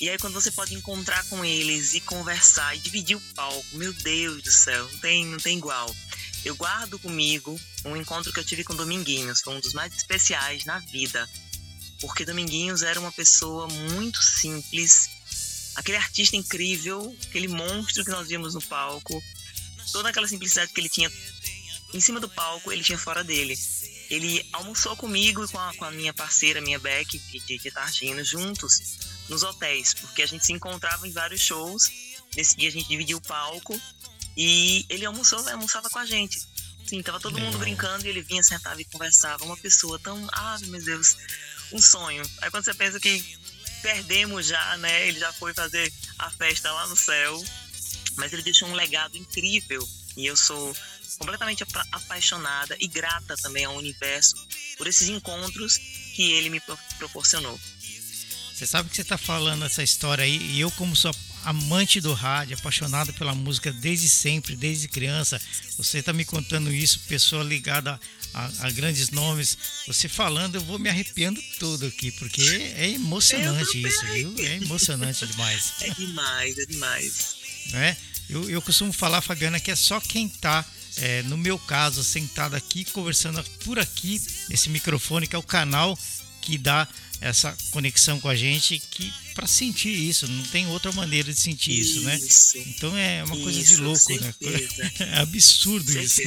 E 0.00 0.08
aí 0.08 0.18
quando 0.18 0.34
você 0.34 0.50
pode 0.50 0.74
encontrar 0.74 1.24
com 1.24 1.44
eles 1.44 1.94
e 1.94 2.00
conversar 2.00 2.74
e 2.76 2.78
dividir 2.80 3.16
o 3.16 3.20
palco, 3.34 3.76
meu 3.76 3.92
Deus 3.92 4.42
do 4.42 4.50
céu, 4.50 4.88
não 4.92 4.98
tem, 4.98 5.26
não 5.26 5.38
tem 5.38 5.56
igual. 5.56 5.94
Eu 6.44 6.54
guardo 6.56 6.98
comigo 6.98 7.58
um 7.84 7.96
encontro 7.96 8.32
que 8.32 8.38
eu 8.38 8.44
tive 8.44 8.64
com 8.64 8.74
Dominguinhos, 8.74 9.40
foi 9.40 9.54
um 9.54 9.60
dos 9.60 9.72
mais 9.72 9.94
especiais 9.94 10.64
na 10.64 10.78
vida. 10.78 11.28
Porque 12.00 12.24
Dominguinhos 12.24 12.82
era 12.82 13.00
uma 13.00 13.12
pessoa 13.12 13.66
muito 13.68 14.22
simples, 14.22 15.08
aquele 15.76 15.96
artista 15.96 16.36
incrível, 16.36 17.16
aquele 17.28 17.48
monstro 17.48 18.04
que 18.04 18.10
nós 18.10 18.28
vimos 18.28 18.54
no 18.54 18.60
palco, 18.62 19.22
toda 19.92 20.08
aquela 20.10 20.28
simplicidade 20.28 20.72
que 20.72 20.80
ele 20.80 20.88
tinha 20.88 21.10
em 21.94 22.00
cima 22.00 22.18
do 22.18 22.28
palco 22.28 22.72
ele 22.72 22.82
tinha 22.82 22.98
fora 22.98 23.22
dele. 23.22 23.56
Ele 24.10 24.46
almoçou 24.52 24.96
comigo 24.96 25.44
e 25.44 25.48
com 25.48 25.58
a, 25.58 25.74
com 25.74 25.84
a 25.84 25.90
minha 25.90 26.12
parceira, 26.12 26.60
minha 26.60 26.78
Beck, 26.78 27.18
de, 27.18 27.58
de, 27.58 27.70
Targino, 27.70 28.22
juntos 28.24 28.98
nos 29.28 29.42
hotéis, 29.42 29.94
porque 29.94 30.22
a 30.22 30.26
gente 30.26 30.44
se 30.44 30.52
encontrava 30.52 31.08
em 31.08 31.12
vários 31.12 31.40
shows. 31.40 31.90
Nesse 32.36 32.56
dia 32.56 32.68
a 32.68 32.72
gente 32.72 32.88
dividia 32.88 33.16
o 33.16 33.20
palco 33.20 33.80
e 34.36 34.84
ele 34.88 35.04
almoçou, 35.06 35.38
almoçava 35.48 35.88
com 35.88 35.98
a 35.98 36.06
gente. 36.06 36.40
Sim, 36.86 37.02
tava 37.02 37.18
todo 37.18 37.38
mundo 37.38 37.58
brincando 37.58 38.06
e 38.06 38.10
ele 38.10 38.22
vinha, 38.22 38.42
sentava 38.42 38.80
e 38.80 38.84
conversava. 38.84 39.44
Uma 39.44 39.56
pessoa 39.56 39.98
tão, 39.98 40.28
ah, 40.32 40.58
meu 40.64 40.82
Deus, 40.82 41.16
um 41.72 41.80
sonho. 41.80 42.22
Aí 42.42 42.50
quando 42.50 42.64
você 42.64 42.74
pensa 42.74 43.00
que 43.00 43.38
perdemos 43.80 44.46
já, 44.46 44.76
né? 44.78 45.08
Ele 45.08 45.18
já 45.18 45.32
foi 45.32 45.54
fazer 45.54 45.92
a 46.18 46.30
festa 46.30 46.70
lá 46.72 46.86
no 46.86 46.96
céu, 46.96 47.42
mas 48.16 48.32
ele 48.32 48.42
deixou 48.42 48.68
um 48.68 48.74
legado 48.74 49.16
incrível 49.16 49.86
e 50.16 50.26
eu 50.26 50.36
sou 50.36 50.74
completamente 51.18 51.64
apaixonada 51.92 52.76
e 52.80 52.86
grata 52.86 53.34
também 53.36 53.64
ao 53.64 53.76
universo 53.76 54.34
por 54.76 54.86
esses 54.86 55.08
encontros 55.08 55.78
que 56.14 56.32
ele 56.32 56.50
me 56.50 56.60
proporcionou. 56.98 57.58
Você 58.54 58.66
sabe 58.66 58.88
que 58.88 58.94
você 58.94 59.02
está 59.02 59.18
falando 59.18 59.64
essa 59.64 59.82
história 59.82 60.24
aí, 60.24 60.36
e 60.36 60.60
eu, 60.60 60.70
como 60.72 60.94
sou 60.94 61.12
amante 61.44 62.00
do 62.00 62.12
rádio, 62.12 62.56
apaixonado 62.56 63.12
pela 63.14 63.34
música 63.34 63.72
desde 63.72 64.08
sempre, 64.08 64.54
desde 64.54 64.86
criança, 64.88 65.40
você 65.76 65.98
está 65.98 66.12
me 66.12 66.24
contando 66.24 66.72
isso, 66.72 67.00
pessoa 67.00 67.42
ligada 67.42 68.00
a, 68.32 68.50
a, 68.60 68.70
grandes 68.70 69.10
nomes, 69.10 69.58
você 69.86 70.08
falando, 70.08 70.54
eu 70.54 70.60
vou 70.60 70.78
me 70.78 70.88
arrepiando 70.88 71.42
todo 71.58 71.86
aqui, 71.86 72.10
porque 72.12 72.42
é 72.76 72.90
emocionante 72.90 73.82
isso, 73.82 74.06
viu? 74.06 74.34
É 74.38 74.56
emocionante 74.56 75.26
demais. 75.26 75.72
É 75.82 75.90
demais, 75.90 76.58
é 76.58 76.66
demais. 76.66 77.36
Né? 77.70 77.96
Eu, 78.28 78.48
eu 78.48 78.62
costumo 78.62 78.92
falar, 78.92 79.20
Fabiana, 79.20 79.60
que 79.60 79.70
é 79.70 79.76
só 79.76 80.00
quem 80.00 80.26
está 80.26 80.64
é, 80.96 81.22
no 81.22 81.36
meu 81.36 81.58
caso, 81.58 82.04
sentado 82.04 82.54
aqui, 82.54 82.84
conversando 82.84 83.42
por 83.64 83.78
aqui, 83.78 84.20
esse 84.50 84.68
microfone 84.70 85.26
que 85.26 85.36
é 85.36 85.38
o 85.38 85.42
canal 85.42 85.98
que 86.40 86.58
dá 86.58 86.86
essa 87.20 87.56
conexão 87.70 88.20
com 88.20 88.28
a 88.28 88.34
gente 88.34 88.78
que 88.90 89.12
para 89.34 89.48
sentir 89.48 89.90
isso, 89.90 90.28
não 90.28 90.44
tem 90.44 90.66
outra 90.68 90.92
maneira 90.92 91.32
de 91.32 91.38
sentir 91.38 91.72
isso, 91.72 92.02
né? 92.02 92.14
isso 92.16 92.56
né? 92.56 92.64
Então 92.68 92.96
é 92.96 93.24
uma 93.24 93.36
coisa 93.36 93.62
de 93.62 93.76
louco, 93.78 94.20
né? 94.20 94.34
É 95.00 95.18
absurdo 95.18 95.90
isso. 95.98 96.22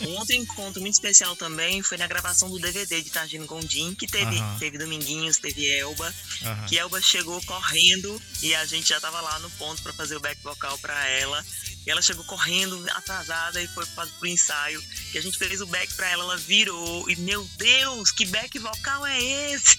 Um 0.00 0.10
outro 0.10 0.36
encontro 0.36 0.80
muito 0.80 0.94
especial 0.94 1.34
também 1.34 1.82
foi 1.82 1.96
na 1.96 2.06
gravação 2.06 2.50
do 2.50 2.58
DVD 2.58 3.00
de 3.00 3.10
Targino 3.10 3.46
Gondim, 3.46 3.94
que 3.94 4.06
teve, 4.06 4.36
teve 4.58 4.76
Dominguinhos, 4.76 5.38
teve 5.38 5.66
Elba, 5.66 6.14
-huh. 6.42 6.66
que 6.66 6.78
Elba 6.78 7.00
chegou 7.00 7.40
correndo 7.42 8.20
e 8.42 8.54
a 8.54 8.66
gente 8.66 8.90
já 8.90 9.00
tava 9.00 9.20
lá 9.22 9.38
no 9.38 9.48
ponto 9.52 9.82
para 9.82 9.94
fazer 9.94 10.16
o 10.16 10.20
back 10.20 10.38
vocal 10.42 10.76
para 10.78 11.08
ela. 11.08 11.42
E 11.86 11.90
ela 11.90 12.02
chegou 12.02 12.24
correndo, 12.24 12.84
atrasada, 12.90 13.62
e 13.62 13.66
foi 13.68 13.86
pro 13.86 14.26
ensaio. 14.26 14.82
E 15.14 15.18
a 15.18 15.22
gente 15.22 15.38
fez 15.38 15.60
o 15.60 15.66
back 15.66 15.92
pra 15.94 16.08
ela, 16.10 16.24
ela 16.24 16.36
virou. 16.36 17.08
E, 17.10 17.16
meu 17.16 17.42
Deus, 17.56 18.10
que 18.10 18.26
back 18.26 18.58
vocal 18.58 19.06
é 19.06 19.22
esse? 19.52 19.76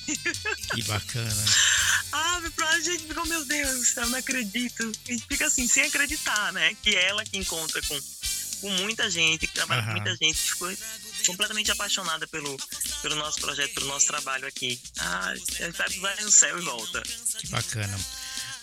Que 0.74 0.84
bacana. 0.84 1.46
ah, 2.12 2.42
a 2.70 2.80
gente 2.80 3.04
ficou, 3.04 3.26
meu 3.26 3.46
Deus, 3.46 3.96
eu 3.98 4.08
não 4.10 4.18
acredito. 4.18 4.92
A 5.08 5.12
gente 5.12 5.26
fica 5.28 5.46
assim, 5.46 5.68
sem 5.68 5.84
acreditar, 5.84 6.52
né? 6.54 6.76
Que 6.82 6.96
ela 6.96 7.24
que 7.24 7.38
encontra 7.38 7.80
com, 7.84 8.00
com 8.62 8.70
muita 8.78 9.10
gente, 9.10 9.46
que 9.46 9.54
trabalha 9.54 9.82
uhum. 9.82 9.88
com 9.88 9.94
muita 9.94 10.16
gente, 10.16 10.38
ficou 10.38 10.76
completamente 11.28 11.72
apaixonada 11.72 12.28
pelo, 12.28 12.58
pelo 13.04 13.16
nosso 13.16 13.40
projeto, 13.40 13.76
pelo 13.76 13.88
nosso 13.88 14.08
trabalho 14.08 14.48
aqui. 14.48 14.80
Ah, 14.98 15.34
vai 16.00 16.24
no 16.24 16.32
céu 16.32 16.58
e 16.58 16.62
volta. 16.62 17.04
Que 17.38 17.48
bacana. 17.48 18.00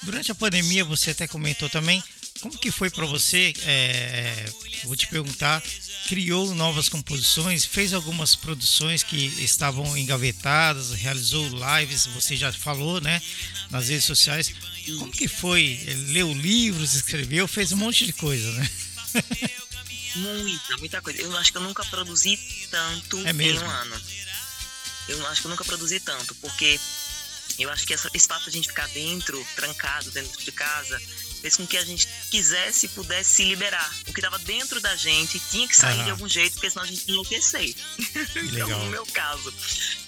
Durante 0.02 0.30
a 0.30 0.34
pandemia, 0.34 0.84
você 0.84 1.10
até 1.10 1.26
comentou 1.26 1.68
também 1.68 2.02
como 2.40 2.58
que 2.58 2.70
foi 2.70 2.90
para 2.90 3.06
você? 3.06 3.52
É, 3.62 4.52
vou 4.84 4.96
te 4.96 5.06
perguntar. 5.08 5.62
Criou 6.06 6.54
novas 6.54 6.88
composições, 6.88 7.64
fez 7.64 7.92
algumas 7.92 8.34
produções 8.34 9.02
que 9.02 9.26
estavam 9.42 9.96
engavetadas, 9.96 10.92
realizou 10.92 11.46
lives, 11.48 12.06
você 12.06 12.36
já 12.36 12.52
falou, 12.52 13.00
né? 13.00 13.20
Nas 13.70 13.88
redes 13.88 14.04
sociais. 14.06 14.52
Como 14.98 15.12
que 15.12 15.28
foi? 15.28 15.78
Leu 16.08 16.32
livros, 16.32 16.94
escreveu, 16.94 17.46
fez 17.46 17.72
um 17.72 17.76
monte 17.76 18.06
de 18.06 18.12
coisa, 18.12 18.50
né? 18.52 18.70
Muita, 20.16 20.76
muita 20.78 21.02
coisa. 21.02 21.20
Eu 21.20 21.36
acho 21.36 21.52
que 21.52 21.58
eu 21.58 21.62
nunca 21.62 21.84
produzi 21.84 22.38
tanto 22.70 23.18
é 23.26 23.30
em 23.30 23.58
um 23.58 23.70
ano. 23.70 24.00
Eu 25.08 25.26
acho 25.28 25.40
que 25.40 25.46
eu 25.46 25.50
nunca 25.50 25.64
produzi 25.64 26.00
tanto, 26.00 26.34
porque 26.36 26.78
eu 27.58 27.70
acho 27.70 27.86
que 27.86 27.94
essa, 27.94 28.10
esse 28.14 28.26
fato 28.26 28.44
de 28.44 28.50
a 28.50 28.52
gente 28.52 28.68
ficar 28.68 28.88
dentro, 28.88 29.44
trancado 29.56 30.10
dentro 30.10 30.42
de 30.42 30.52
casa, 30.52 31.00
fez 31.40 31.56
com 31.56 31.66
que 31.66 31.76
a 31.76 31.84
gente 31.84 32.08
quisesse 32.30 32.86
e 32.86 32.88
pudesse 32.88 33.36
se 33.36 33.44
liberar. 33.44 33.92
O 34.06 34.12
que 34.12 34.20
estava 34.20 34.38
dentro 34.40 34.80
da 34.80 34.94
gente 34.96 35.38
tinha 35.50 35.66
que 35.66 35.76
sair 35.76 36.04
de 36.04 36.10
algum 36.10 36.28
jeito, 36.28 36.54
porque 36.54 36.70
senão 36.70 36.84
a 36.84 36.86
gente 36.86 37.04
ia 37.06 37.12
enlouquecer. 37.12 37.74
então, 38.52 38.68
no 38.68 38.90
meu 38.90 39.06
caso, 39.06 39.52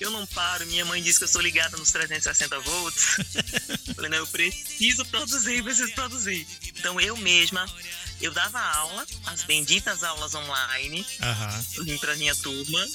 eu 0.00 0.10
não 0.10 0.26
paro. 0.26 0.66
Minha 0.66 0.84
mãe 0.84 1.02
disse 1.02 1.18
que 1.18 1.24
eu 1.24 1.28
sou 1.28 1.40
ligada 1.40 1.76
nos 1.76 1.90
360 1.90 2.60
volts. 2.60 3.16
Falei, 3.94 4.10
não, 4.10 4.18
eu 4.18 4.26
preciso 4.26 5.04
produzir, 5.06 5.62
preciso 5.62 5.92
produzir. 5.92 6.46
Então, 6.76 7.00
eu 7.00 7.16
mesma 7.16 7.66
eu 8.20 8.32
dava 8.32 8.60
aula, 8.60 9.06
as 9.26 9.42
benditas 9.44 10.04
aulas 10.04 10.34
online, 10.34 11.06
uhum. 11.80 11.98
para 11.98 12.14
minha 12.16 12.34
turma. 12.36 12.86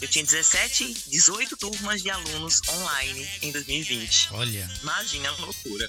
Eu 0.00 0.08
tinha 0.08 0.24
17, 0.24 1.04
18 1.06 1.56
turmas 1.56 2.02
de 2.02 2.10
alunos 2.10 2.60
online 2.68 3.28
em 3.42 3.52
2020. 3.52 4.28
Olha. 4.32 4.68
Imagina 4.82 5.28
a 5.28 5.32
loucura. 5.32 5.88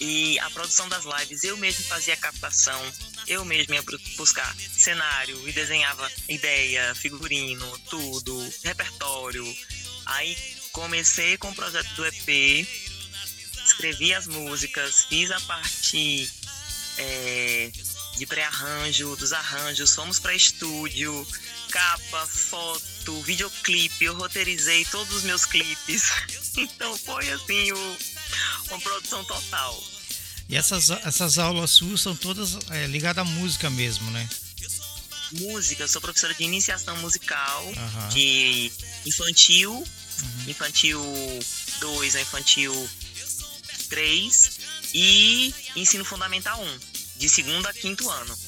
E 0.00 0.38
a 0.40 0.50
produção 0.50 0.88
das 0.88 1.04
lives, 1.04 1.44
eu 1.44 1.56
mesmo 1.56 1.84
fazia 1.84 2.14
a 2.14 2.16
captação, 2.16 2.80
eu 3.26 3.44
mesmo 3.44 3.74
ia 3.74 3.82
buscar 4.16 4.54
cenário 4.76 5.48
e 5.48 5.52
desenhava 5.52 6.10
ideia, 6.28 6.94
figurino, 6.94 7.78
tudo, 7.90 8.52
repertório. 8.62 9.44
Aí 10.06 10.36
comecei 10.72 11.36
com 11.38 11.50
o 11.50 11.54
projeto 11.54 11.88
do 11.94 12.04
EP, 12.04 12.68
escrevi 13.64 14.12
as 14.12 14.26
músicas, 14.26 15.04
fiz 15.04 15.30
a 15.30 15.40
parte 15.40 16.30
é, 16.98 17.70
de 18.16 18.26
pré-arranjo, 18.26 19.16
dos 19.16 19.32
arranjos, 19.32 19.94
fomos 19.94 20.18
para 20.18 20.34
estúdio, 20.34 21.26
capa, 21.70 22.26
foto, 22.26 23.22
videoclipe, 23.22 24.04
eu 24.04 24.14
roteirizei 24.14 24.84
todos 24.86 25.14
os 25.14 25.22
meus 25.22 25.44
clipes. 25.44 26.10
Então 26.56 26.96
foi 26.96 27.28
assim 27.32 27.72
o, 27.72 27.96
uma 28.68 28.80
produção 28.80 29.24
total. 29.24 29.82
E 30.48 30.56
essas, 30.56 30.90
essas 30.90 31.38
aulas 31.38 31.70
suas 31.70 32.00
são 32.00 32.14
todas 32.14 32.58
é, 32.70 32.86
ligadas 32.86 33.26
à 33.26 33.28
música 33.28 33.70
mesmo, 33.70 34.10
né? 34.10 34.28
Música, 35.32 35.82
eu 35.82 35.88
sou 35.88 36.00
professora 36.00 36.34
de 36.34 36.44
iniciação 36.44 36.96
musical, 36.98 37.64
uhum. 37.66 38.08
de 38.10 38.70
infantil, 39.06 39.72
uhum. 39.72 40.44
infantil 40.46 41.02
2 41.80 42.16
a 42.16 42.20
infantil 42.20 42.90
3 43.88 44.58
e 44.94 45.54
ensino 45.74 46.04
fundamental 46.04 46.62
1, 46.62 46.78
de 47.16 47.28
segundo 47.28 47.66
a 47.66 47.72
quinto 47.72 48.08
ano, 48.08 48.38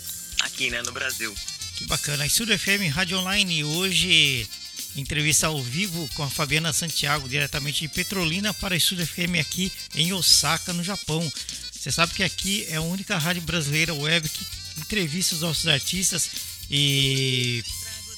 aqui 0.40 0.70
né, 0.70 0.82
no 0.82 0.92
Brasil. 0.92 1.34
Que 1.76 1.84
bacana. 1.86 2.24
Estúdio 2.24 2.58
FM 2.58 2.92
Rádio 2.94 3.18
Online 3.18 3.64
hoje 3.64 4.48
entrevista 4.96 5.46
ao 5.46 5.62
vivo 5.62 6.08
com 6.14 6.22
a 6.22 6.30
Fabiana 6.30 6.72
Santiago, 6.72 7.28
diretamente 7.28 7.80
de 7.80 7.88
Petrolina 7.88 8.54
para 8.54 8.74
a 8.74 8.78
Estúdio 8.78 9.06
FM 9.06 9.40
aqui 9.40 9.70
em 9.94 10.12
Osaka, 10.12 10.72
no 10.72 10.82
Japão. 10.82 11.30
Você 11.72 11.92
sabe 11.92 12.14
que 12.14 12.22
aqui 12.22 12.66
é 12.68 12.76
a 12.76 12.80
única 12.80 13.16
rádio 13.18 13.42
brasileira 13.42 13.94
web 13.94 14.28
que 14.28 14.46
entrevista 14.78 15.34
os 15.34 15.40
nossos 15.42 15.66
artistas 15.66 16.30
e 16.70 17.62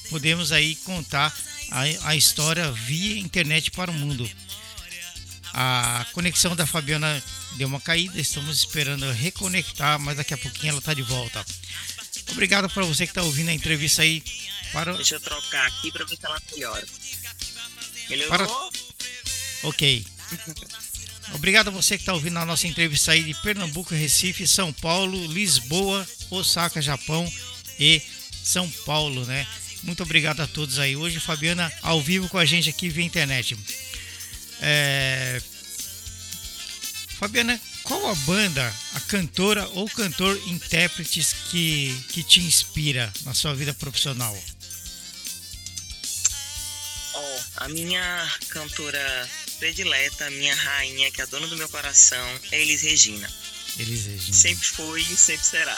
podemos 0.09 0.51
aí 0.51 0.75
contar 0.77 1.35
a, 1.71 2.09
a 2.09 2.15
história 2.15 2.71
via 2.71 3.19
internet 3.19 3.71
para 3.71 3.91
o 3.91 3.93
mundo. 3.93 4.29
A 5.53 6.05
conexão 6.13 6.55
da 6.55 6.65
Fabiana 6.65 7.21
deu 7.57 7.67
uma 7.67 7.81
caída, 7.81 8.19
estamos 8.19 8.57
esperando 8.57 9.11
reconectar, 9.11 9.99
mas 9.99 10.17
daqui 10.17 10.33
a 10.33 10.37
pouquinho 10.37 10.71
ela 10.71 10.79
está 10.79 10.93
de 10.93 11.01
volta. 11.01 11.43
Obrigado 12.31 12.69
para 12.69 12.85
você 12.85 13.05
que 13.05 13.11
está 13.11 13.23
ouvindo 13.23 13.49
a 13.49 13.53
entrevista 13.53 14.01
aí 14.01 14.23
para... 14.71 14.93
Deixa 14.93 15.15
eu 15.15 15.19
trocar 15.19 15.67
aqui 15.67 15.91
para 15.91 16.05
ver 16.05 16.17
se 16.17 16.25
ela 16.25 16.41
melhora. 16.51 16.87
Melhorou? 18.09 18.29
Para... 18.29 18.47
Ok. 19.63 20.05
Obrigado 21.33 21.67
a 21.67 21.71
você 21.71 21.95
que 21.95 22.01
está 22.01 22.13
ouvindo 22.13 22.37
a 22.37 22.45
nossa 22.45 22.67
entrevista 22.67 23.11
aí 23.11 23.23
de 23.23 23.33
Pernambuco, 23.35 23.93
Recife, 23.93 24.47
São 24.47 24.73
Paulo, 24.73 25.27
Lisboa, 25.27 26.07
Osaka, 26.29 26.81
Japão 26.81 27.31
e 27.79 28.01
São 28.43 28.69
Paulo, 28.85 29.25
né? 29.25 29.45
Muito 29.83 30.03
obrigado 30.03 30.41
a 30.41 30.47
todos 30.47 30.79
aí. 30.79 30.95
Hoje, 30.95 31.19
Fabiana 31.19 31.71
ao 31.81 32.01
vivo 32.01 32.27
com 32.29 32.37
a 32.37 32.45
gente 32.45 32.69
aqui 32.69 32.89
via 32.89 33.05
internet. 33.05 33.57
É... 34.61 35.41
Fabiana, 37.19 37.59
qual 37.83 38.09
a 38.09 38.15
banda, 38.15 38.73
a 38.93 38.99
cantora 39.01 39.67
ou 39.69 39.89
cantor 39.89 40.39
intérpretes 40.47 41.33
que, 41.49 41.95
que 42.09 42.23
te 42.23 42.39
inspira 42.39 43.11
na 43.23 43.33
sua 43.33 43.53
vida 43.53 43.73
profissional? 43.73 44.37
A 47.59 47.67
minha 47.69 48.31
cantora 48.49 49.29
predileta, 49.59 50.29
minha 50.31 50.55
rainha, 50.55 51.11
que 51.11 51.21
é 51.21 51.23
a 51.23 51.27
dona 51.27 51.47
do 51.47 51.57
meu 51.57 51.67
coração, 51.69 52.39
é 52.51 52.61
Elis 52.61 52.81
Regina. 52.81 53.29
Elis 53.77 54.05
Regina. 54.05 54.33
sempre 54.33 54.65
foi 54.65 55.01
e 55.01 55.17
sempre 55.17 55.45
será. 55.45 55.77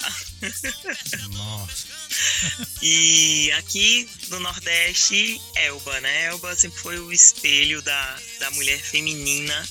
Nossa. 1.31 1.87
e 2.81 3.51
aqui 3.53 4.09
no 4.29 4.39
Nordeste, 4.39 5.41
Elba, 5.55 5.99
né? 6.01 6.25
Elba 6.25 6.55
sempre 6.55 6.79
foi 6.79 6.99
o 6.99 7.11
espelho 7.11 7.81
da, 7.81 8.19
da 8.39 8.51
mulher 8.51 8.79
feminina 8.79 9.67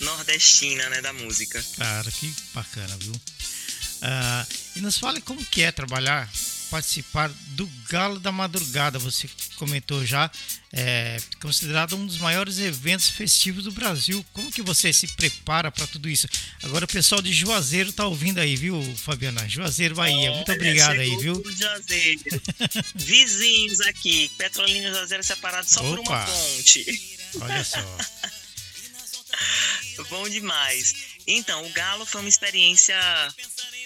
nordestina, 0.00 0.88
né? 0.88 1.00
Da 1.00 1.12
música. 1.12 1.62
Cara, 1.76 2.10
que 2.10 2.32
bacana, 2.54 2.96
viu? 2.98 3.12
Uh, 3.12 4.46
e 4.76 4.80
nos 4.80 4.98
fale 4.98 5.20
como 5.20 5.44
que 5.44 5.62
é 5.62 5.72
trabalhar 5.72 6.30
participar 6.70 7.30
do 7.48 7.66
Galo 7.88 8.18
da 8.18 8.30
Madrugada. 8.30 8.98
Você 8.98 9.28
comentou 9.56 10.04
já, 10.04 10.30
é 10.72 11.18
considerado 11.40 11.96
um 11.96 12.06
dos 12.06 12.18
maiores 12.18 12.58
eventos 12.58 13.08
festivos 13.08 13.64
do 13.64 13.72
Brasil. 13.72 14.24
Como 14.32 14.50
que 14.50 14.62
você 14.62 14.92
se 14.92 15.06
prepara 15.08 15.70
para 15.70 15.86
tudo 15.86 16.08
isso? 16.08 16.28
Agora 16.62 16.84
o 16.84 16.88
pessoal 16.88 17.20
de 17.22 17.32
Juazeiro 17.32 17.92
tá 17.92 18.06
ouvindo 18.06 18.38
aí, 18.38 18.56
viu, 18.56 18.80
Fabiana? 18.96 19.48
Juazeiro, 19.48 19.94
Bahia. 19.94 20.32
Muito 20.32 20.52
obrigado 20.52 20.98
aí, 21.00 21.16
viu? 21.16 21.42
Juazeiro. 21.56 22.20
Vizinhos 22.94 23.80
aqui. 23.82 24.30
Petrolina 24.36 24.88
e 24.88 24.92
Juazeiro 24.92 25.24
separados 25.24 25.70
só 25.70 25.80
Opa. 25.80 25.88
por 25.88 25.98
uma 26.00 26.24
ponte. 26.24 27.18
Olha 27.40 27.64
só. 27.64 27.98
Bom 30.10 30.28
demais. 30.28 31.07
Então, 31.30 31.62
o 31.62 31.68
Galo 31.70 32.06
foi 32.06 32.22
uma 32.22 32.28
experiência 32.28 32.96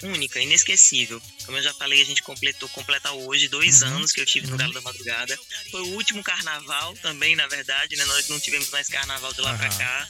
única, 0.01 0.39
inesquecível. 0.39 1.21
Como 1.45 1.57
eu 1.57 1.61
já 1.61 1.73
falei, 1.73 2.01
a 2.01 2.05
gente 2.05 2.23
completou, 2.23 2.69
completa 2.69 3.11
hoje 3.11 3.49
dois 3.49 3.81
uhum. 3.81 3.89
anos 3.89 4.13
que 4.13 4.21
eu 4.21 4.25
tive 4.25 4.47
no 4.47 4.55
Galo 4.55 4.71
da 4.71 4.79
Madrugada. 4.79 5.37
Foi 5.69 5.81
o 5.81 5.87
último 5.95 6.23
carnaval 6.23 6.95
também, 7.01 7.35
na 7.35 7.45
verdade, 7.47 7.97
né? 7.97 8.05
Nós 8.05 8.29
não 8.29 8.39
tivemos 8.39 8.69
mais 8.69 8.87
carnaval 8.87 9.33
de 9.33 9.41
lá 9.41 9.51
uhum. 9.51 9.57
pra 9.57 9.69
cá. 9.69 10.07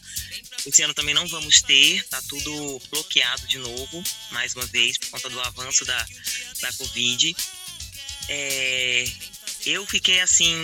Esse 0.63 0.84
ano 0.84 0.94
também 0.94 1.16
não 1.16 1.28
vamos 1.28 1.63
ter, 1.63 2.04
tá 2.08 2.22
tudo 2.30 2.80
bloqueado 2.92 3.48
de 3.48 3.58
novo, 3.58 4.04
mais 4.30 4.54
uma 4.56 4.68
vez, 4.68 5.00
por 5.00 5.10
conta 5.10 5.28
do 5.32 5.42
avanço 5.42 5.84
da, 5.86 6.06
da 6.62 6.72
Covid. 6.74 7.36
É, 8.30 9.06
eu 9.66 9.86
fiquei 9.88 10.22
assim 10.22 10.56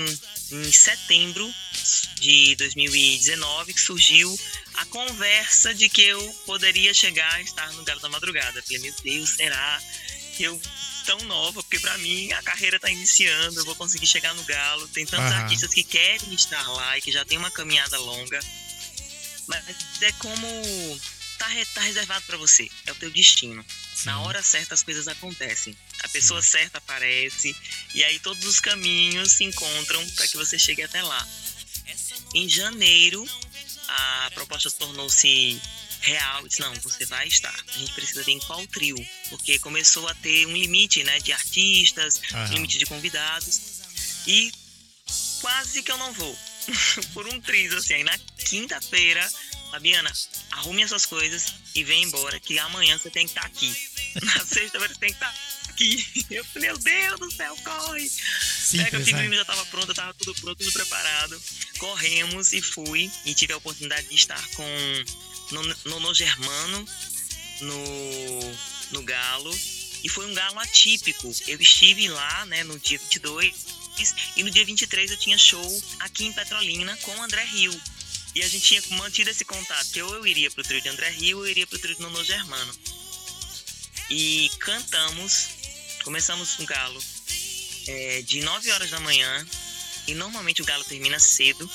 em 0.51 0.71
setembro 0.71 1.51
de 2.19 2.55
2019 2.57 3.73
que 3.73 3.81
surgiu 3.81 4.39
a 4.79 4.85
conversa 4.85 5.73
de 5.73 5.89
que 5.89 6.01
eu 6.01 6.33
poderia 6.45 6.93
chegar 6.93 7.33
a 7.33 7.41
estar 7.41 7.71
no 7.73 7.83
Galo 7.83 7.99
da 7.99 8.07
Madrugada. 8.07 8.61
Falei, 8.61 8.79
meu 8.79 8.93
Deus, 9.03 9.31
será 9.31 9.81
que 10.37 10.43
eu 10.43 10.59
tão 11.05 11.19
nova? 11.25 11.61
Porque 11.61 11.79
para 11.79 11.97
mim 11.97 12.31
a 12.31 12.41
carreira 12.41 12.77
está 12.77 12.89
iniciando, 12.89 13.59
eu 13.59 13.65
vou 13.65 13.75
conseguir 13.75 14.07
chegar 14.07 14.33
no 14.33 14.43
Galo. 14.45 14.87
Tem 14.87 15.05
tantos 15.05 15.33
artistas 15.33 15.73
que 15.73 15.83
querem 15.83 16.33
estar 16.33 16.65
lá 16.71 16.97
e 16.97 17.01
que 17.01 17.11
já 17.11 17.25
tem 17.25 17.37
uma 17.37 17.51
caminhada 17.51 17.97
longa. 17.99 18.39
Mas 19.47 19.65
é 20.01 20.11
como 20.13 21.01
tá, 21.37 21.47
tá 21.73 21.81
reservado 21.81 22.23
para 22.25 22.37
você, 22.37 22.69
é 22.85 22.93
o 22.93 22.95
teu 22.95 23.11
destino. 23.11 23.65
Sim. 23.93 24.05
Na 24.05 24.21
hora 24.21 24.41
certa 24.41 24.75
as 24.75 24.81
coisas 24.81 25.09
acontecem. 25.09 25.75
A 26.03 26.07
pessoa 26.07 26.41
Sim. 26.41 26.51
certa 26.51 26.77
aparece 26.77 27.53
e 27.93 28.01
aí 28.01 28.17
todos 28.19 28.45
os 28.45 28.61
caminhos 28.61 29.33
se 29.33 29.43
encontram 29.43 30.09
para 30.11 30.25
que 30.25 30.37
você 30.37 30.57
chegue 30.57 30.83
até 30.83 31.03
lá. 31.03 31.27
Em 32.33 32.47
janeiro, 32.47 33.27
a 33.89 34.31
proposta 34.33 34.69
tornou-se 34.71 35.61
real. 36.01 36.47
Disse, 36.47 36.61
não, 36.61 36.73
você 36.75 37.05
vai 37.05 37.27
estar. 37.27 37.53
A 37.67 37.77
gente 37.77 37.93
precisa 37.93 38.23
ver 38.23 38.31
em 38.31 38.39
qual 38.39 38.65
trio, 38.67 38.97
porque 39.29 39.59
começou 39.59 40.07
a 40.07 40.13
ter 40.15 40.45
um 40.47 40.55
limite, 40.55 41.03
né, 41.03 41.19
de 41.19 41.33
artistas, 41.33 42.21
um 42.33 42.53
limite 42.53 42.77
de 42.77 42.85
convidados. 42.85 43.81
E 44.27 44.51
quase 45.41 45.81
que 45.81 45.91
eu 45.91 45.97
não 45.97 46.13
vou. 46.13 46.37
Por 47.13 47.27
um 47.27 47.41
triz, 47.41 47.73
assim. 47.73 47.95
Aí 47.95 48.03
na 48.03 48.17
quinta-feira, 48.47 49.27
Fabiana, 49.71 50.11
arrume 50.51 50.83
essas 50.83 51.05
coisas 51.05 51.53
e 51.75 51.83
vem 51.83 52.03
embora, 52.03 52.39
que 52.39 52.57
amanhã 52.59 52.97
você 52.97 53.09
tem 53.09 53.25
que 53.25 53.31
estar 53.31 53.45
aqui. 53.45 53.73
Na 54.23 54.45
sexta-feira 54.45 54.93
você 54.93 54.99
tem 54.99 55.09
que 55.09 55.15
estar 55.15 55.33
aqui. 55.79 56.25
Eu 56.29 56.43
falei, 56.45 56.69
meu 56.69 56.77
Deus 56.77 57.19
do 57.19 57.31
céu, 57.31 57.55
corre. 57.63 58.09
Simples, 58.09 58.89
Pega, 58.89 58.99
o 58.99 59.05
figurino 59.05 59.29
né? 59.29 59.35
já 59.37 59.41
estava 59.43 59.65
pronto, 59.67 59.91
estava 59.91 60.13
tudo 60.13 60.35
pronto, 60.35 60.57
tudo 60.57 60.71
preparado. 60.73 61.41
Corremos 61.77 62.51
e 62.53 62.61
fui 62.61 63.09
e 63.25 63.33
tive 63.33 63.53
a 63.53 63.57
oportunidade 63.57 64.07
de 64.07 64.15
estar 64.15 64.45
com 64.49 65.03
Nono 65.85 66.13
Germano 66.13 66.85
no, 67.61 68.53
no 68.91 69.03
Galo. 69.03 69.57
E 70.03 70.07
foi 70.07 70.25
um 70.27 70.33
galo 70.33 70.59
atípico. 70.59 71.33
Eu 71.45 71.59
estive 71.59 72.07
lá, 72.07 72.45
né, 72.45 72.63
no 72.63 72.79
dia 72.79 72.97
22 72.97 73.53
e 74.37 74.43
no 74.43 74.49
dia 74.49 74.63
23 74.63 75.11
eu 75.11 75.17
tinha 75.17 75.37
show 75.37 75.83
aqui 75.99 76.25
em 76.25 76.31
Petrolina 76.31 76.95
com 77.01 77.13
o 77.17 77.21
André 77.21 77.43
Rio. 77.43 77.81
E 78.33 78.41
a 78.41 78.47
gente 78.47 78.63
tinha 78.63 78.81
mantido 78.97 79.29
esse 79.29 79.43
contato, 79.43 79.89
que 79.91 80.01
ou 80.01 80.15
eu 80.15 80.25
iria 80.25 80.49
pro 80.51 80.63
trio 80.63 80.79
de 80.79 80.87
André 80.87 81.09
Rio 81.09 81.39
ou 81.39 81.45
eu 81.45 81.51
iria 81.51 81.67
pro 81.67 81.79
trio 81.79 81.95
de 81.95 82.01
Nono 82.01 82.23
Germano. 82.23 82.73
E 84.09 84.49
cantamos 84.59 85.58
Começamos 86.03 86.57
no 86.57 86.65
Galo 86.65 87.03
é, 87.87 88.21
de 88.21 88.41
9 88.41 88.71
horas 88.71 88.89
da 88.89 88.99
manhã 88.99 89.45
e 90.07 90.13
normalmente 90.13 90.61
o 90.61 90.65
Galo 90.65 90.83
termina 90.83 91.19
cedo. 91.19 91.69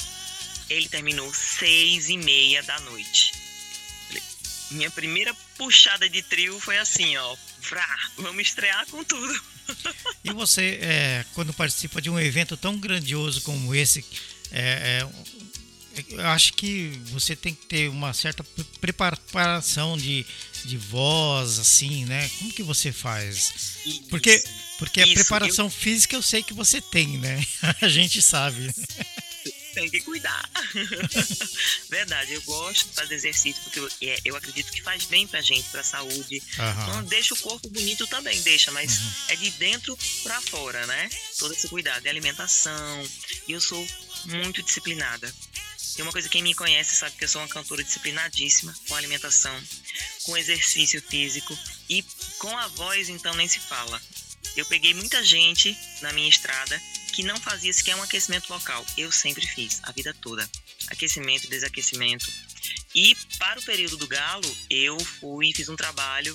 Ele 0.69 0.89
terminou 0.89 1.33
6 1.33 2.09
e 2.09 2.17
meia 2.17 2.63
da 2.63 2.81
noite. 2.81 3.33
Minha 4.71 4.91
primeira 4.91 5.35
puxada 5.57 6.09
de 6.09 6.23
trio 6.23 6.59
foi 6.59 6.79
assim, 6.79 7.17
ó. 7.17 7.37
Vrá, 7.61 7.99
vamos 8.17 8.43
estrear 8.43 8.87
com 8.87 9.05
tudo. 9.05 9.43
E 10.23 10.33
você, 10.33 10.79
é, 10.83 11.25
quando 11.35 11.53
participa 11.53 12.01
de 12.01 12.11
um 12.11 12.19
evento 12.19 12.57
tão 12.57 12.79
grandioso 12.79 13.41
como 13.43 13.75
esse, 13.75 14.05
é, 14.51 15.01
é, 15.03 15.09
eu 16.09 16.27
acho 16.29 16.55
que 16.55 17.01
você 17.07 17.37
tem 17.37 17.55
que 17.55 17.67
ter 17.67 17.89
uma 17.89 18.13
certa 18.13 18.45
preparação 18.81 19.97
de 19.97 20.27
de 20.65 20.77
voz, 20.77 21.59
assim, 21.59 22.05
né? 22.05 22.29
Como 22.39 22.53
que 22.53 22.63
você 22.63 22.93
faz? 22.93 23.53
Porque, 24.09 24.43
porque 24.79 25.01
a 25.01 25.07
preparação 25.07 25.67
eu... 25.67 25.71
física 25.71 26.17
eu 26.17 26.23
sei 26.23 26.43
que 26.43 26.55
você 26.55 26.81
tem, 26.81 27.19
né? 27.19 27.45
A 27.81 27.89
gente 27.89 28.21
sabe. 28.23 28.75
Tem 29.75 29.91
que 29.91 30.01
cuidar. 30.01 30.49
Verdade, 31.91 32.33
eu 32.33 32.43
gosto 32.43 32.89
de 32.89 32.95
fazer 32.95 33.15
exercício 33.17 33.61
porque 33.65 33.81
eu, 33.81 33.89
é, 34.03 34.21
eu 34.25 34.37
acredito 34.37 34.71
que 34.71 34.81
faz 34.81 35.05
bem 35.05 35.27
pra 35.27 35.41
gente, 35.41 35.69
pra 35.71 35.83
saúde. 35.83 36.41
Uhum. 36.59 36.95
Não 36.95 37.05
deixa 37.05 37.35
o 37.35 37.39
corpo 37.39 37.69
bonito 37.69 38.07
também, 38.07 38.41
deixa, 38.43 38.71
mas 38.71 38.99
uhum. 38.99 39.13
é 39.29 39.37
de 39.37 39.51
dentro 39.51 39.99
pra 40.23 40.41
fora, 40.41 40.87
né? 40.87 41.11
Todo 41.39 41.53
esse 41.53 41.69
cuidado 41.69 42.03
de 42.03 42.09
alimentação. 42.09 43.09
E 43.49 43.53
eu 43.53 43.61
sou 43.61 43.85
muito 44.27 44.63
disciplinada. 44.63 45.33
Tem 45.95 46.05
uma 46.05 46.13
coisa, 46.13 46.29
quem 46.29 46.43
me 46.43 46.55
conhece 46.55 46.97
sabe 46.97 47.15
que 47.17 47.25
eu 47.25 47.29
sou 47.29 47.41
uma 47.41 47.49
cantora 47.49 47.83
disciplinadíssima 47.85 48.75
com 48.89 48.97
alimentação, 48.97 49.55
com 50.25 50.37
exercício 50.37 51.01
físico 51.03 51.57
e 51.89 52.03
com 52.39 52.57
a 52.59 52.69
voz, 52.69 53.09
então 53.09 53.35
nem 53.35 53.49
se 53.49 53.61
fala. 53.61 54.01
Eu 54.57 54.67
peguei 54.67 54.95
muita 54.95 55.23
gente 55.25 55.77
na 56.01 56.13
minha 56.13 56.29
estrada 56.29 56.81
que 57.13 57.23
não 57.23 57.37
fazia 57.41 57.73
sequer 57.73 57.97
um 57.97 58.03
aquecimento 58.03 58.49
vocal. 58.49 58.85
Eu 58.97 59.11
sempre 59.13 59.47
fiz, 59.47 59.81
a 59.85 59.93
vida 59.93 60.15
toda. 60.21 60.49
Aquecimento, 60.89 61.49
desaquecimento. 61.49 62.31
E 62.95 63.17
para 63.39 63.59
o 63.59 63.63
período 63.63 63.97
do 63.97 64.07
galo, 64.07 64.57
eu 64.71 64.99
fui 64.99 65.53
fiz 65.53 65.69
um 65.69 65.77
trabalho 65.77 66.35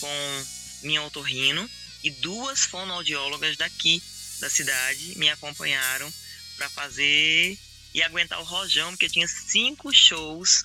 com 0.00 0.46
minha 0.82 1.02
otorrino 1.02 1.68
e 2.02 2.10
duas 2.10 2.64
fonoaudiólogas 2.64 3.56
daqui 3.56 4.02
da 4.40 4.50
cidade 4.50 5.16
me 5.16 5.28
acompanharam 5.30 6.12
para 6.56 6.68
fazer 6.68 7.58
e 7.94 8.02
aguentar 8.02 8.40
o 8.40 8.44
rojão, 8.44 8.90
porque 8.90 9.08
tinha 9.08 9.26
cinco 9.26 9.92
shows 9.94 10.64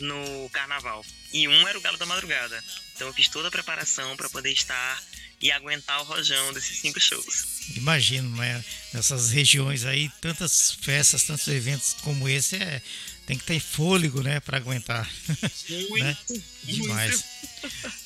no 0.00 0.48
carnaval. 0.50 1.04
E 1.32 1.48
um 1.48 1.68
era 1.68 1.78
o 1.78 1.80
Galo 1.80 1.98
da 1.98 2.06
Madrugada. 2.06 2.62
Então 2.94 3.06
eu 3.08 3.14
fiz 3.14 3.28
toda 3.28 3.48
a 3.48 3.50
preparação 3.50 4.16
para 4.16 4.28
poder 4.28 4.52
estar 4.52 5.02
e 5.40 5.50
aguentar 5.52 6.00
o 6.00 6.04
rojão 6.04 6.52
desses 6.52 6.78
cinco 6.78 7.00
shows. 7.00 7.44
Imagino, 7.76 8.34
né? 8.36 8.64
Nessas 8.92 9.30
regiões 9.30 9.84
aí, 9.84 10.10
tantas 10.20 10.72
festas, 10.80 11.24
tantos 11.24 11.46
eventos 11.48 11.94
como 12.00 12.28
esse, 12.28 12.56
é, 12.56 12.80
tem 13.26 13.36
que 13.36 13.44
ter 13.44 13.60
fôlego, 13.60 14.22
né, 14.22 14.40
para 14.40 14.56
aguentar. 14.56 15.08
Muito, 15.68 16.04
né? 16.04 16.16
Demais. 16.64 17.24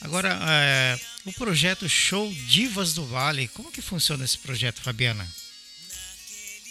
Agora, 0.01 0.39
é, 0.49 0.99
o 1.25 1.33
projeto 1.33 1.89
Show 1.89 2.33
Divas 2.33 2.95
do 2.95 3.07
Vale, 3.07 3.47
como 3.49 3.71
que 3.71 3.83
funciona 3.83 4.25
esse 4.25 4.39
projeto, 4.39 4.81
Fabiana? 4.81 5.29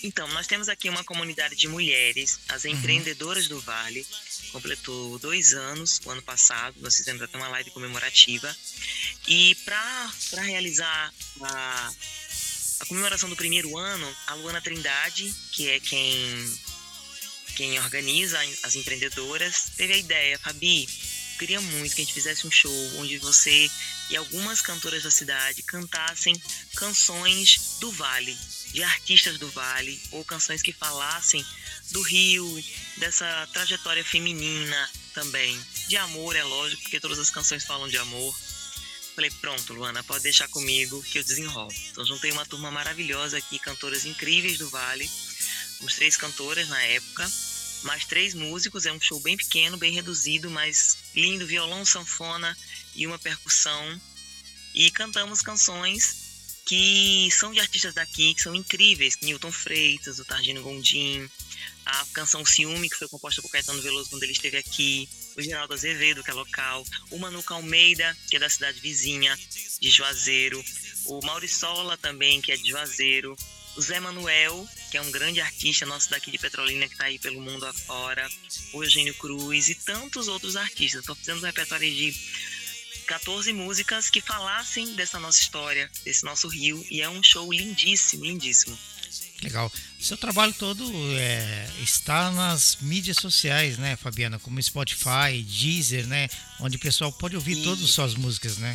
Então, 0.02 0.28
nós 0.30 0.48
temos 0.48 0.70
aqui 0.70 0.90
uma 0.90 1.04
comunidade 1.04 1.56
de 1.56 1.68
mulheres, 1.68 2.40
as 2.48 2.64
uhum. 2.64 2.72
empreendedoras 2.72 3.48
do 3.48 3.60
Vale. 3.60 4.06
Completou 4.52 5.20
dois 5.20 5.54
anos 5.54 6.00
o 6.06 6.10
ano 6.10 6.22
passado, 6.22 6.76
nós 6.80 6.96
fizemos 6.96 7.22
até 7.22 7.38
uma 7.38 7.50
live 7.50 7.70
comemorativa. 7.72 8.56
E 9.28 9.56
para 9.66 10.42
realizar 10.42 11.14
a, 11.42 11.92
a 12.80 12.86
comemoração 12.86 13.30
do 13.30 13.36
primeiro 13.36 13.78
ano, 13.78 14.16
a 14.28 14.34
Luana 14.36 14.62
Trindade, 14.62 15.34
que 15.52 15.70
é 15.70 15.80
quem, 15.80 16.60
quem 17.56 17.80
organiza 17.80 18.40
as 18.64 18.76
empreendedoras, 18.76 19.72
teve 19.76 19.94
a 19.94 19.98
ideia, 19.98 20.40
Fabi, 20.40 20.88
queria 21.40 21.62
muito 21.62 21.96
que 21.96 22.02
a 22.02 22.04
gente 22.04 22.14
fizesse 22.14 22.46
um 22.46 22.52
show 22.52 22.72
onde 22.98 23.18
você 23.18 23.72
e 24.10 24.18
algumas 24.18 24.62
cantoras 24.62 25.04
da 25.04 25.10
cidade 25.10 25.64
cantassem 25.64 26.36
canções 26.76 27.78
do 27.80 27.90
Vale, 27.94 28.38
de 28.74 28.84
artistas 28.84 29.38
do 29.38 29.50
Vale 29.50 30.00
ou 30.12 30.26
canções 30.26 30.62
que 30.62 30.74
falassem 30.74 31.44
do 31.92 32.02
Rio, 32.02 32.64
dessa 32.98 33.48
trajetória 33.54 34.04
feminina 34.04 34.90
também. 35.14 35.58
De 35.88 35.96
amor, 35.96 36.36
é 36.36 36.44
lógico, 36.44 36.82
porque 36.82 37.00
todas 37.00 37.18
as 37.18 37.30
canções 37.30 37.64
falam 37.64 37.88
de 37.88 37.98
amor. 37.98 38.36
falei, 39.16 39.32
pronto, 39.32 39.74
Luana, 39.74 40.04
pode 40.04 40.24
deixar 40.24 40.50
comigo 40.50 41.02
que 41.04 41.20
eu 41.20 41.24
desenrolo. 41.24 41.72
Então 41.90 42.06
juntei 42.06 42.32
uma 42.32 42.46
turma 42.46 42.70
maravilhosa 42.70 43.38
aqui, 43.38 43.58
cantoras 43.60 44.06
incríveis 44.06 44.58
do 44.58 44.70
Vale. 44.70 45.10
Os 45.82 45.96
três 45.96 46.18
cantoras 46.18 46.68
na 46.68 46.82
época, 46.84 47.32
mais 47.84 48.06
três 48.06 48.34
músicos, 48.34 48.86
é 48.86 48.92
um 48.92 49.00
show 49.00 49.20
bem 49.20 49.38
pequeno, 49.38 49.78
bem 49.78 49.94
reduzido, 49.94 50.50
mas 50.50 50.98
lindo, 51.16 51.46
violão, 51.46 51.86
sanfona 51.86 52.58
e 52.96 53.06
uma 53.08 53.20
percussão. 53.20 54.02
E 54.74 54.92
cantamos 54.92 55.42
canções 55.42 56.30
que 56.66 57.30
são 57.32 57.52
de 57.52 57.60
artistas 57.60 57.96
daqui, 57.96 58.34
que 58.36 58.42
são 58.42 58.54
incríveis. 58.54 59.18
Newton 59.22 59.52
Freitas, 59.52 60.20
o 60.20 60.26
Targino 60.26 60.62
Gondim, 60.62 61.28
a 61.86 62.06
canção 62.14 62.46
Ciúme, 62.46 62.90
que 62.90 62.96
foi 62.96 63.08
composta 63.08 63.42
por 63.42 63.50
Caetano 63.50 63.82
Veloso 63.82 64.12
quando 64.12 64.22
ele 64.22 64.34
esteve 64.34 64.58
aqui, 64.58 65.10
o 65.36 65.42
Geraldo 65.42 65.74
Azevedo, 65.74 66.24
que 66.24 66.30
é 66.30 66.34
local, 66.34 66.86
o 67.10 67.18
Manuca 67.18 67.56
Almeida, 67.56 68.16
que 68.30 68.36
é 68.36 68.40
da 68.40 68.50
cidade 68.50 68.80
vizinha, 68.80 69.36
de 69.82 69.90
Juazeiro, 69.90 70.64
o 71.06 71.20
Mauriçola 71.26 71.98
também, 71.98 72.40
que 72.42 72.52
é 72.52 72.58
de 72.58 72.70
Juazeiro, 72.70 73.36
o 73.76 73.82
Zé 73.82 74.00
Manuel, 74.00 74.70
que 74.90 74.98
é 74.98 75.02
um 75.02 75.12
grande 75.12 75.40
artista 75.40 75.86
nosso 75.86 76.10
daqui 76.10 76.32
de 76.32 76.38
Petrolina, 76.38 76.88
que 76.88 76.94
está 76.94 77.06
aí 77.06 77.20
pelo 77.20 77.40
mundo 77.40 77.66
afora, 77.66 78.28
o 78.74 78.84
Eugênio 78.84 79.14
Cruz 79.16 79.70
e 79.70 79.76
tantos 79.76 80.28
outros 80.28 80.56
artistas. 80.56 81.02
Estou 81.02 81.16
fazendo 81.16 81.40
um 81.40 81.46
repertório 81.46 81.90
de 81.90 82.14
14 83.06 83.54
músicas 83.54 84.10
que 84.10 84.22
falassem 84.22 84.96
dessa 84.96 85.20
nossa 85.20 85.40
história, 85.42 85.90
desse 86.04 86.24
nosso 86.24 86.48
rio, 86.48 86.86
e 86.90 87.02
é 87.02 87.10
um 87.10 87.24
show 87.24 87.52
lindíssimo, 87.52 88.26
lindíssimo. 88.26 88.78
Legal. 89.42 89.72
Seu 90.00 90.18
trabalho 90.18 90.54
todo 90.54 90.84
é, 91.18 91.70
está 91.82 92.32
nas 92.32 92.78
mídias 92.82 93.18
sociais, 93.18 93.78
né, 93.78 93.96
Fabiana? 93.96 94.38
Como 94.38 94.62
Spotify, 94.62 95.42
Deezer, 95.44 96.06
né? 96.08 96.30
Onde 96.60 96.78
o 96.78 96.80
pessoal 96.80 97.12
pode 97.12 97.36
ouvir 97.36 97.58
e... 97.58 97.64
todas 97.64 97.84
as 97.84 97.92
suas 97.92 98.16
músicas, 98.16 98.58
né? 98.58 98.74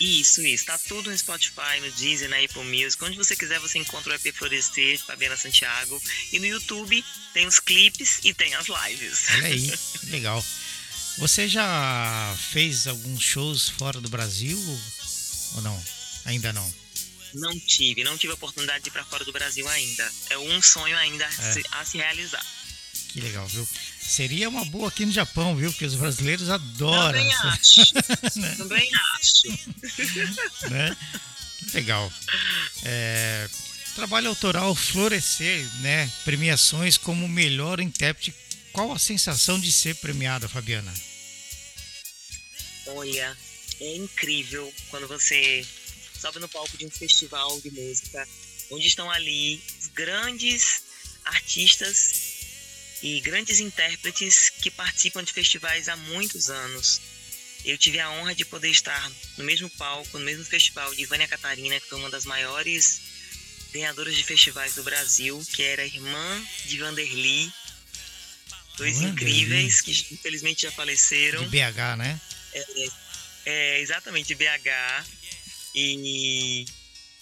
Isso, 0.00 0.42
isso. 0.42 0.66
Tá 0.66 0.78
tudo 0.78 1.10
no 1.10 1.18
Spotify, 1.18 1.80
no 1.80 1.90
Deezer, 1.92 2.28
na 2.28 2.38
Apple 2.38 2.64
Music. 2.64 3.02
Onde 3.02 3.16
você 3.16 3.34
quiser, 3.34 3.58
você 3.58 3.78
encontra 3.78 4.12
o 4.12 4.14
EP 4.14 4.34
Florescer, 4.34 4.98
Fabiana 4.98 5.36
Santiago. 5.36 6.00
E 6.32 6.38
no 6.38 6.46
YouTube 6.46 7.04
tem 7.32 7.46
os 7.46 7.58
clipes 7.58 8.20
e 8.24 8.34
tem 8.34 8.54
as 8.54 8.66
lives. 8.66 9.24
Olha 9.30 9.46
aí, 9.46 9.72
legal. 10.10 10.44
Você 11.18 11.48
já 11.48 12.36
fez 12.52 12.86
alguns 12.86 13.22
shows 13.22 13.70
fora 13.70 14.00
do 14.00 14.08
Brasil 14.08 14.58
ou 15.54 15.62
não? 15.62 15.84
Ainda 16.26 16.52
não? 16.52 16.74
Não 17.34 17.58
tive, 17.58 18.04
não 18.04 18.16
tive 18.18 18.32
a 18.32 18.34
oportunidade 18.34 18.84
de 18.84 18.90
ir 18.90 18.92
para 18.92 19.04
fora 19.04 19.24
do 19.24 19.32
Brasil 19.32 19.66
ainda. 19.68 20.12
É 20.30 20.38
um 20.38 20.60
sonho 20.60 20.96
ainda 20.96 21.24
é. 21.24 21.62
a 21.72 21.84
se 21.84 21.96
realizar. 21.96 22.44
Que 23.08 23.20
legal, 23.20 23.46
viu? 23.46 23.66
Seria 24.00 24.48
uma 24.48 24.64
boa 24.64 24.88
aqui 24.88 25.06
no 25.06 25.12
Japão, 25.12 25.56
viu? 25.56 25.70
Porque 25.70 25.84
os 25.86 25.94
brasileiros 25.94 26.50
adoram. 26.50 27.12
Também 27.12 27.34
acho. 27.34 27.80
né? 28.38 28.54
Também 28.56 28.90
acho. 29.18 30.68
né? 30.70 30.96
Legal. 31.72 32.12
É, 32.84 33.48
trabalho 33.94 34.28
autoral 34.28 34.74
Florescer, 34.74 35.66
né? 35.80 36.10
Premiações 36.24 36.96
como 36.98 37.26
melhor 37.28 37.80
intérprete 37.80 38.34
qual 38.76 38.92
a 38.92 38.98
sensação 38.98 39.58
de 39.58 39.72
ser 39.72 39.94
premiada, 39.94 40.50
Fabiana? 40.50 40.92
Olha, 42.88 43.34
é 43.80 43.96
incrível 43.96 44.70
quando 44.90 45.08
você 45.08 45.66
sobe 46.20 46.40
no 46.40 46.48
palco 46.50 46.76
de 46.76 46.84
um 46.84 46.90
festival 46.90 47.58
de 47.62 47.70
música, 47.70 48.28
onde 48.70 48.86
estão 48.86 49.10
ali 49.10 49.62
grandes 49.94 50.82
artistas 51.24 52.25
e 53.02 53.20
grandes 53.20 53.60
intérpretes 53.60 54.50
que 54.50 54.70
participam 54.70 55.22
de 55.22 55.32
festivais 55.32 55.88
há 55.88 55.96
muitos 55.96 56.50
anos. 56.50 57.00
Eu 57.64 57.76
tive 57.76 57.98
a 57.98 58.10
honra 58.10 58.34
de 58.34 58.44
poder 58.44 58.70
estar 58.70 59.10
no 59.36 59.44
mesmo 59.44 59.68
palco, 59.70 60.18
no 60.18 60.24
mesmo 60.24 60.44
festival 60.44 60.94
de 60.94 61.02
Ivânia 61.02 61.26
Catarina, 61.26 61.80
que 61.80 61.88
foi 61.88 61.98
uma 61.98 62.10
das 62.10 62.24
maiores 62.24 63.00
ganhadoras 63.72 64.14
de 64.14 64.24
festivais 64.24 64.74
do 64.74 64.82
Brasil, 64.82 65.42
que 65.52 65.62
era 65.62 65.84
irmã 65.84 66.44
de 66.64 66.78
Vanderly, 66.78 67.52
dois 68.76 69.00
incríveis 69.00 69.80
que 69.80 69.90
infelizmente 70.12 70.62
já 70.62 70.72
faleceram. 70.72 71.42
De 71.42 71.48
BH, 71.48 71.96
né? 71.98 72.20
É, 72.52 72.88
é, 73.46 73.80
exatamente, 73.80 74.28
de 74.28 74.34
BH. 74.34 75.04
E 75.74 76.66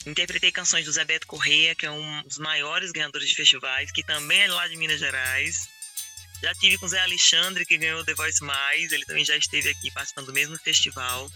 interpretei 0.07 0.53
canções 0.53 0.85
do 0.85 0.93
Zé 0.93 1.05
Beto 1.05 1.27
Correia, 1.27 1.75
que 1.75 1.87
é 1.87 1.91
um 1.91 2.23
dos 2.23 2.39
maiores 2.39 2.93
ganhadores 2.93 3.29
de 3.29 3.35
festivais, 3.35 3.91
que 3.91 4.03
também 4.03 4.43
é 4.43 4.49
lá 4.49 4.69
de 4.69 4.77
Minas 4.77 5.01
Gerais. 5.01 5.69
Já 6.43 6.55
tive 6.55 6.77
com 6.77 6.87
o 6.87 6.89
Zé 6.89 7.01
Alexandre, 7.01 7.65
que 7.65 7.79
ganhou 7.79 8.05
The 8.05 8.15
Voice 8.15 8.43
Mais, 8.45 8.93
ele 8.93 9.05
também 9.07 9.25
já 9.25 9.37
esteve 9.37 9.71
aqui 9.71 9.91
participando 9.91 10.27
do 10.27 10.33
mesmo 10.33 10.59
festival. 10.59 11.31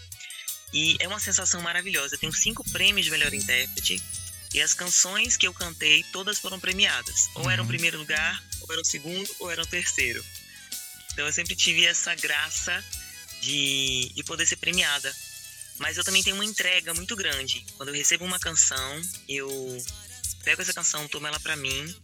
E 0.71 0.97
é 0.99 1.07
uma 1.07 1.19
sensação 1.19 1.61
maravilhosa. 1.61 2.15
Eu 2.15 2.19
tenho 2.19 2.33
cinco 2.33 2.63
prêmios 2.71 3.05
de 3.05 3.11
melhor 3.11 3.33
intérprete. 3.33 4.01
E 4.53 4.61
as 4.61 4.73
canções 4.73 5.37
que 5.37 5.47
eu 5.47 5.53
cantei, 5.53 6.03
todas 6.11 6.39
foram 6.39 6.59
premiadas. 6.59 7.29
Ou 7.35 7.49
eram 7.49 7.63
uhum. 7.63 7.69
primeiro 7.69 7.97
lugar, 7.97 8.43
ou 8.61 8.71
era 8.71 8.81
o 8.81 8.85
segundo, 8.85 9.35
ou 9.39 9.49
era 9.49 9.61
o 9.61 9.65
terceiro. 9.65 10.23
Então 11.13 11.25
eu 11.25 11.33
sempre 11.33 11.55
tive 11.55 11.85
essa 11.85 12.13
graça 12.15 12.83
de, 13.41 14.11
de 14.15 14.23
poder 14.23 14.45
ser 14.45 14.57
premiada. 14.57 15.13
Mas 15.79 15.97
eu 15.97 16.03
também 16.03 16.21
tenho 16.21 16.35
uma 16.35 16.45
entrega 16.45 16.93
muito 16.93 17.15
grande. 17.15 17.65
Quando 17.75 17.89
eu 17.89 17.95
recebo 17.95 18.25
uma 18.25 18.39
canção, 18.39 19.01
eu 19.27 19.49
pego 20.43 20.61
essa 20.61 20.73
canção, 20.73 21.07
tomo 21.07 21.27
ela 21.27 21.39
para 21.39 21.55
mim 21.55 21.95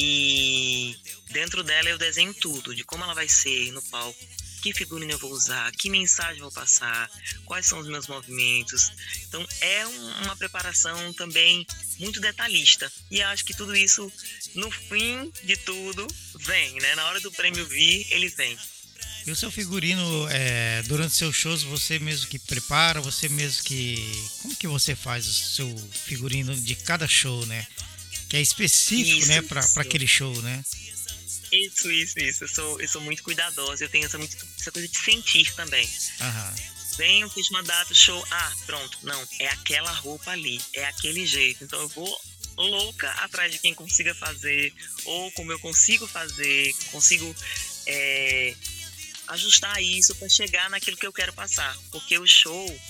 e 0.00 0.96
dentro 1.30 1.64
dela 1.64 1.88
eu 1.88 1.98
desenho 1.98 2.32
tudo, 2.32 2.72
de 2.72 2.84
como 2.84 3.02
ela 3.02 3.14
vai 3.14 3.28
ser 3.28 3.72
no 3.72 3.82
palco, 3.82 4.26
que 4.62 4.72
figurino 4.72 5.10
eu 5.10 5.18
vou 5.18 5.32
usar, 5.32 5.72
que 5.72 5.90
mensagem 5.90 6.40
vou 6.40 6.52
passar, 6.52 7.10
quais 7.44 7.66
são 7.66 7.80
os 7.80 7.88
meus 7.88 8.06
movimentos. 8.06 8.92
Então 9.26 9.44
é 9.60 9.86
uma 10.22 10.36
preparação 10.36 11.12
também 11.14 11.66
muito 11.98 12.20
detalhista. 12.20 12.92
E 13.10 13.20
acho 13.22 13.44
que 13.44 13.54
tudo 13.54 13.74
isso, 13.74 14.12
no 14.54 14.70
fim 14.70 15.32
de 15.42 15.56
tudo, 15.56 16.06
vem, 16.40 16.74
né? 16.74 16.94
Na 16.94 17.06
hora 17.06 17.20
do 17.20 17.32
prêmio 17.32 17.66
vir, 17.66 18.06
ele 18.10 18.28
vem. 18.28 18.56
E 19.28 19.30
o 19.30 19.36
seu 19.36 19.50
figurino, 19.50 20.26
é, 20.30 20.82
durante 20.84 21.14
seus 21.14 21.36
shows, 21.36 21.62
você 21.62 21.98
mesmo 21.98 22.28
que 22.28 22.38
prepara, 22.38 22.98
você 22.98 23.28
mesmo 23.28 23.62
que. 23.62 23.98
Como 24.40 24.56
que 24.56 24.66
você 24.66 24.96
faz 24.96 25.26
o 25.26 25.32
seu 25.34 25.90
figurino 26.06 26.56
de 26.56 26.74
cada 26.74 27.06
show, 27.06 27.44
né? 27.44 27.66
Que 28.26 28.38
é 28.38 28.40
específico, 28.40 29.18
isso, 29.18 29.28
né, 29.28 29.42
para 29.42 29.60
aquele 29.82 30.06
show, 30.06 30.34
né? 30.40 30.64
Isso, 31.52 31.90
isso, 31.90 32.18
isso. 32.18 32.44
Eu 32.44 32.48
sou, 32.48 32.80
eu 32.80 32.88
sou 32.88 33.02
muito 33.02 33.22
cuidadosa. 33.22 33.84
Eu 33.84 33.90
tenho 33.90 34.06
essa, 34.06 34.16
muito, 34.16 34.34
essa 34.58 34.72
coisa 34.72 34.88
de 34.88 34.96
sentir 34.96 35.54
também. 35.54 35.86
Aham. 36.22 36.54
Venho, 36.96 37.28
fiz 37.28 37.50
uma 37.50 37.62
data, 37.62 37.92
show. 37.92 38.26
Ah, 38.30 38.52
pronto. 38.64 38.98
Não, 39.02 39.28
é 39.40 39.48
aquela 39.48 39.92
roupa 39.92 40.30
ali. 40.30 40.58
É 40.72 40.86
aquele 40.86 41.26
jeito. 41.26 41.64
Então 41.64 41.82
eu 41.82 41.88
vou 41.88 42.20
louca 42.56 43.10
atrás 43.10 43.52
de 43.52 43.58
quem 43.58 43.74
consiga 43.74 44.14
fazer. 44.14 44.72
Ou 45.04 45.30
como 45.32 45.52
eu 45.52 45.58
consigo 45.58 46.06
fazer. 46.06 46.74
Consigo 46.90 47.36
é, 47.84 48.54
ajustar 49.28 49.82
isso 49.82 50.14
para 50.16 50.28
chegar 50.28 50.68
naquilo 50.70 50.96
que 50.96 51.06
eu 51.06 51.12
quero 51.12 51.32
passar. 51.32 51.76
Porque 51.90 52.18
o 52.18 52.26
show 52.26 52.80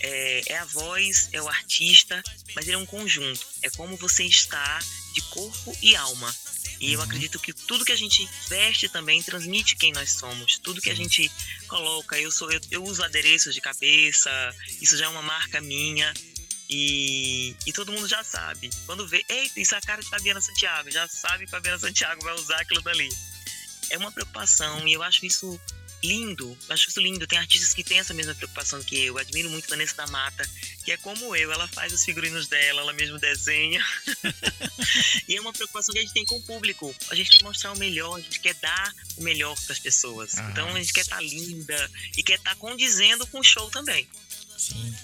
é, 0.00 0.42
é, 0.46 0.58
a 0.58 0.64
voz, 0.66 1.28
é 1.32 1.40
o 1.40 1.48
artista, 1.48 2.22
mas 2.54 2.66
ele 2.66 2.76
é 2.76 2.78
um 2.78 2.86
conjunto. 2.86 3.46
É 3.62 3.70
como 3.70 3.96
você 3.96 4.24
está 4.24 4.78
de 5.14 5.22
corpo 5.22 5.76
e 5.82 5.96
alma. 5.96 6.34
E 6.80 6.92
eu 6.92 6.98
uhum. 6.98 7.04
acredito 7.04 7.38
que 7.38 7.52
tudo 7.52 7.84
que 7.84 7.92
a 7.92 7.96
gente 7.96 8.28
veste 8.48 8.88
também 8.88 9.22
transmite 9.22 9.76
quem 9.76 9.92
nós 9.92 10.12
somos. 10.12 10.58
Tudo 10.58 10.80
que 10.80 10.90
a 10.90 10.94
gente 10.94 11.30
coloca, 11.68 12.18
eu 12.18 12.30
sou 12.30 12.50
eu, 12.50 12.60
eu 12.70 12.84
uso 12.84 13.02
adereços 13.02 13.54
de 13.54 13.60
cabeça, 13.60 14.30
isso 14.80 14.96
já 14.96 15.06
é 15.06 15.08
uma 15.08 15.22
marca 15.22 15.60
minha. 15.60 16.12
E, 16.68 17.54
e 17.66 17.72
todo 17.72 17.92
mundo 17.92 18.08
já 18.08 18.24
sabe. 18.24 18.70
Quando 18.86 19.06
vê, 19.06 19.24
eita, 19.28 19.60
isso 19.60 19.74
é 19.74 19.78
a 19.78 19.80
cara 19.80 20.02
de 20.02 20.08
Fabiana 20.08 20.40
Santiago, 20.40 20.90
já 20.90 21.06
sabe 21.08 21.44
que 21.44 21.50
Fabiana 21.50 21.78
Santiago 21.78 22.22
vai 22.24 22.34
usar 22.34 22.60
aquilo 22.60 22.82
dali. 22.82 23.08
É 23.90 23.98
uma 23.98 24.10
preocupação 24.10 24.86
e 24.88 24.94
eu 24.94 25.02
acho 25.02 25.24
isso 25.26 25.60
lindo, 26.04 26.56
acho 26.68 26.88
isso 26.88 27.00
lindo. 27.00 27.26
Tem 27.26 27.38
artistas 27.38 27.72
que 27.72 27.82
têm 27.82 27.98
essa 27.98 28.14
mesma 28.14 28.34
preocupação 28.34 28.82
que 28.82 28.96
eu. 28.96 29.18
Admiro 29.18 29.50
muito 29.50 29.68
Vanessa 29.68 29.96
da 29.96 30.06
Mata, 30.06 30.48
que 30.84 30.92
é 30.92 30.96
como 30.98 31.34
eu, 31.34 31.50
ela 31.50 31.66
faz 31.68 31.92
os 31.92 32.04
figurinos 32.04 32.46
dela, 32.46 32.82
ela 32.82 32.92
mesmo 32.92 33.18
desenha. 33.18 33.84
e 35.28 35.36
é 35.36 35.40
uma 35.40 35.52
preocupação 35.52 35.92
que 35.92 35.98
a 35.98 36.02
gente 36.02 36.14
tem 36.14 36.24
com 36.26 36.36
o 36.36 36.42
público. 36.42 36.94
A 37.10 37.14
gente 37.14 37.30
quer 37.30 37.42
mostrar 37.42 37.72
o 37.72 37.78
melhor, 37.78 38.18
a 38.18 38.20
gente 38.20 38.40
quer 38.40 38.54
dar 38.54 38.94
o 39.16 39.22
melhor 39.22 39.58
para 39.62 39.72
as 39.72 39.78
pessoas. 39.78 40.36
Ah, 40.36 40.48
então 40.50 40.68
a 40.68 40.78
gente 40.78 40.92
quer 40.92 41.02
estar 41.02 41.16
tá 41.16 41.22
linda 41.22 41.90
e 42.16 42.22
quer 42.22 42.38
estar 42.38 42.50
tá 42.50 42.56
condizendo 42.56 43.26
com 43.26 43.40
o 43.40 43.44
show 43.44 43.70
também. 43.70 44.06
Sim, 44.56 44.94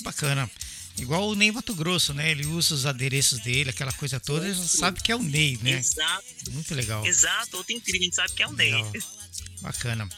bacana. 0.00 0.50
Igual 0.98 1.28
o 1.28 1.34
Ney 1.34 1.52
Mato 1.52 1.74
Grosso, 1.74 2.12
né? 2.12 2.30
Ele 2.30 2.44
usa 2.46 2.74
os 2.74 2.84
adereços 2.84 3.38
dele, 3.40 3.70
aquela 3.70 3.92
coisa 3.92 4.18
toda, 4.18 4.48
ele 4.48 4.56
sabe 4.56 5.00
que 5.00 5.12
é 5.12 5.16
o 5.16 5.22
Ney, 5.22 5.56
né? 5.62 5.78
Exato. 5.78 6.50
Muito 6.50 6.74
legal. 6.74 7.06
Exato, 7.06 7.56
outro 7.56 7.72
incrível, 7.72 8.00
a 8.00 8.04
gente 8.04 8.16
sabe 8.16 8.32
que 8.32 8.42
é 8.42 8.48
o 8.48 8.52
Ney. 8.52 8.72
Bacana. 9.60 10.08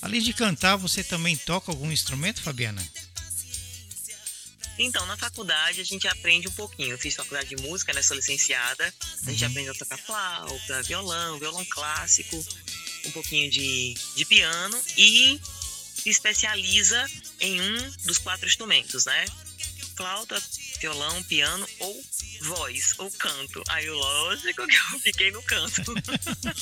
Além 0.00 0.20
de 0.20 0.32
cantar, 0.32 0.76
você 0.76 1.02
também 1.02 1.36
toca 1.36 1.70
algum 1.70 1.90
instrumento, 1.90 2.42
Fabiana? 2.42 2.86
Então, 4.78 5.04
na 5.06 5.16
faculdade 5.16 5.80
a 5.80 5.84
gente 5.84 6.06
aprende 6.06 6.46
um 6.46 6.52
pouquinho. 6.52 6.92
Eu 6.92 6.98
fiz 6.98 7.14
faculdade 7.14 7.48
de 7.48 7.62
música, 7.62 7.92
né? 7.92 8.00
Sou 8.00 8.16
licenciada. 8.16 8.94
A 9.26 9.30
gente 9.30 9.44
uhum. 9.44 9.50
aprende 9.50 9.70
a 9.70 9.74
tocar 9.74 9.98
flauta, 9.98 10.82
violão, 10.84 11.38
violão 11.38 11.64
clássico, 11.64 12.36
um 13.06 13.10
pouquinho 13.10 13.50
de, 13.50 13.94
de 14.14 14.24
piano 14.24 14.80
e 14.96 15.40
se 16.00 16.08
especializa 16.08 17.04
em 17.40 17.60
um 17.60 17.90
dos 18.04 18.18
quatro 18.18 18.46
instrumentos, 18.46 19.04
né? 19.04 19.24
Flauta, 19.98 20.40
violão, 20.80 21.22
piano 21.24 21.68
ou 21.80 22.04
voz, 22.42 22.94
ou 22.98 23.10
canto. 23.10 23.64
Aí, 23.68 23.90
lógico 23.90 24.64
que 24.64 24.76
eu 24.76 25.00
fiquei 25.00 25.32
no 25.32 25.42
canto. 25.42 25.82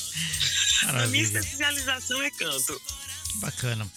a 0.89 1.07
minha 1.09 1.23
especialização 1.23 2.23
é 2.23 2.31
canto. 2.31 2.81
Que 3.31 3.39
bacana. 3.39 3.93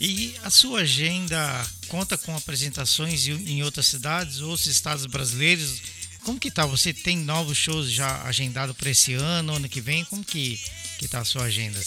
E 0.00 0.34
a 0.42 0.50
sua 0.50 0.80
agenda 0.80 1.64
conta 1.86 2.18
com 2.18 2.36
apresentações 2.36 3.28
em 3.28 3.62
outras 3.62 3.86
cidades, 3.86 4.40
outros 4.40 4.66
estados 4.66 5.06
brasileiros? 5.06 5.80
Como 6.24 6.40
que 6.40 6.50
tá? 6.50 6.66
Você 6.66 6.92
tem 6.92 7.18
novos 7.18 7.56
shows 7.56 7.88
já 7.88 8.22
agendados 8.22 8.76
para 8.76 8.90
esse 8.90 9.14
ano, 9.14 9.54
ano 9.54 9.68
que 9.68 9.80
vem? 9.80 10.04
Como 10.06 10.24
que, 10.24 10.60
que 10.98 11.06
tá 11.06 11.20
a 11.20 11.24
sua 11.24 11.44
agenda? 11.44 11.80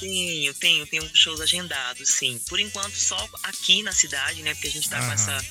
Tenho, 0.00 0.54
tenho, 0.54 0.86
tenho 0.86 1.10
shows 1.14 1.42
agendados, 1.42 2.08
sim. 2.08 2.40
Por 2.48 2.58
enquanto, 2.58 2.94
só 2.96 3.28
aqui 3.42 3.82
na 3.82 3.92
cidade, 3.92 4.42
né? 4.42 4.54
Porque 4.54 4.68
a 4.68 4.70
gente 4.70 4.88
tá 4.88 4.96
Aham. 4.98 5.06
com 5.06 5.12
essa, 5.12 5.44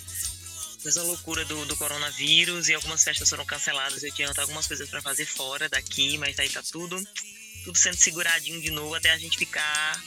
essa 0.90 1.04
loucura 1.04 1.46
do, 1.46 1.66
do 1.66 1.76
coronavírus 1.76 2.68
e 2.68 2.74
algumas 2.74 3.04
festas 3.04 3.30
foram 3.30 3.46
canceladas. 3.46 4.04
Eu 4.04 4.12
tinha 4.14 4.32
algumas 4.38 4.68
coisas 4.68 4.90
para 4.90 5.02
fazer 5.02 5.26
fora 5.26 5.70
daqui, 5.70 6.18
mas 6.18 6.38
aí 6.40 6.50
tá 6.50 6.62
tudo, 6.72 7.02
tudo 7.64 7.78
sendo 7.78 7.98
seguradinho 7.98 8.62
de 8.62 8.72
novo 8.72 8.94
até 8.96 9.12
a 9.12 9.18
gente 9.18 9.38
ficar 9.38 10.04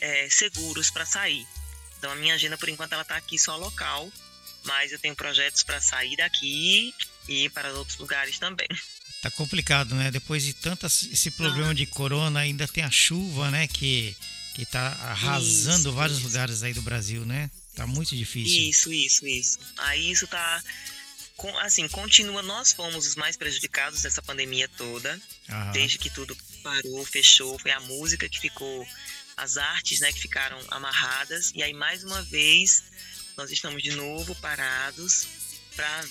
é, 0.00 0.28
seguros 0.30 0.90
para 0.90 1.04
sair. 1.04 1.46
Então 1.98 2.12
a 2.12 2.16
minha 2.16 2.34
agenda 2.34 2.56
por 2.58 2.68
enquanto 2.68 2.92
ela 2.92 3.04
tá 3.04 3.16
aqui 3.16 3.38
só 3.38 3.56
local, 3.56 4.10
mas 4.64 4.92
eu 4.92 4.98
tenho 4.98 5.14
projetos 5.14 5.62
para 5.62 5.80
sair 5.80 6.16
daqui 6.16 6.94
e 7.28 7.48
para 7.50 7.72
outros 7.72 7.98
lugares 7.98 8.38
também. 8.38 8.68
Tá 9.22 9.30
complicado, 9.30 9.94
né? 9.94 10.10
Depois 10.10 10.42
de 10.42 10.52
tanto 10.52 10.84
esse 10.86 11.30
problema 11.30 11.70
ah. 11.70 11.74
de 11.74 11.86
corona, 11.86 12.40
ainda 12.40 12.68
tem 12.68 12.84
a 12.84 12.90
chuva, 12.90 13.50
né? 13.50 13.66
Que, 13.66 14.14
que 14.54 14.66
tá 14.66 14.88
arrasando 15.00 15.88
isso, 15.88 15.92
vários 15.92 16.18
isso. 16.18 16.26
lugares 16.26 16.62
aí 16.62 16.74
do 16.74 16.82
Brasil, 16.82 17.24
né? 17.24 17.50
Tá 17.74 17.86
muito 17.86 18.14
difícil. 18.14 18.70
Isso, 18.70 18.92
isso, 18.92 19.26
isso. 19.26 19.58
Aí 19.78 20.10
isso 20.10 20.26
tá. 20.26 20.62
Assim, 21.60 21.88
continua. 21.88 22.42
Nós 22.42 22.72
fomos 22.72 23.06
os 23.06 23.16
mais 23.16 23.36
prejudicados 23.36 24.02
dessa 24.02 24.22
pandemia 24.22 24.68
toda. 24.68 25.20
Aham. 25.48 25.72
Desde 25.72 25.98
que 25.98 26.08
tudo 26.08 26.36
parou, 26.62 27.04
fechou. 27.04 27.58
Foi 27.58 27.72
a 27.72 27.80
música 27.80 28.28
que 28.28 28.40
ficou 28.40 28.86
as 29.36 29.56
artes 29.56 30.00
né, 30.00 30.12
que 30.12 30.20
ficaram 30.20 30.58
amarradas. 30.70 31.50
E 31.54 31.62
aí, 31.62 31.72
mais 31.72 32.04
uma 32.04 32.22
vez, 32.22 32.84
nós 33.36 33.50
estamos 33.50 33.82
de 33.82 33.90
novo 33.92 34.34
parados 34.36 35.26
para 35.74 36.04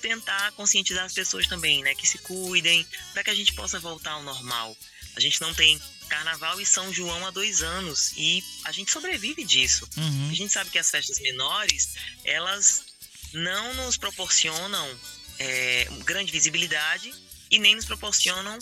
tentar 0.00 0.52
conscientizar 0.52 1.04
as 1.04 1.12
pessoas 1.12 1.48
também, 1.48 1.82
né, 1.82 1.94
que 1.94 2.06
se 2.06 2.18
cuidem, 2.18 2.86
para 3.12 3.24
que 3.24 3.30
a 3.30 3.34
gente 3.34 3.52
possa 3.54 3.80
voltar 3.80 4.12
ao 4.12 4.22
normal. 4.22 4.76
A 5.16 5.20
gente 5.20 5.40
não 5.40 5.52
tem 5.52 5.80
Carnaval 6.06 6.60
e 6.60 6.66
São 6.66 6.92
João 6.92 7.26
há 7.26 7.30
dois 7.30 7.62
anos 7.62 8.12
e 8.16 8.42
a 8.64 8.72
gente 8.72 8.90
sobrevive 8.90 9.44
disso. 9.44 9.88
Uhum. 9.96 10.30
A 10.30 10.34
gente 10.34 10.52
sabe 10.52 10.70
que 10.70 10.78
as 10.78 10.90
festas 10.90 11.18
menores 11.20 11.94
elas 12.24 12.84
não 13.32 13.74
nos 13.74 13.96
proporcionam 13.96 14.98
é, 15.38 15.88
grande 16.04 16.32
visibilidade 16.32 17.12
e 17.50 17.58
nem 17.58 17.74
nos 17.74 17.84
proporcionam 17.84 18.58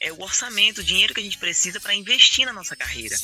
é, 0.00 0.12
o 0.12 0.20
orçamento, 0.22 0.80
o 0.80 0.84
dinheiro 0.84 1.14
que 1.14 1.20
a 1.20 1.22
gente 1.22 1.38
precisa 1.38 1.80
para 1.80 1.94
investir 1.94 2.44
na 2.44 2.52
nossa 2.52 2.76
carreira. 2.76 3.16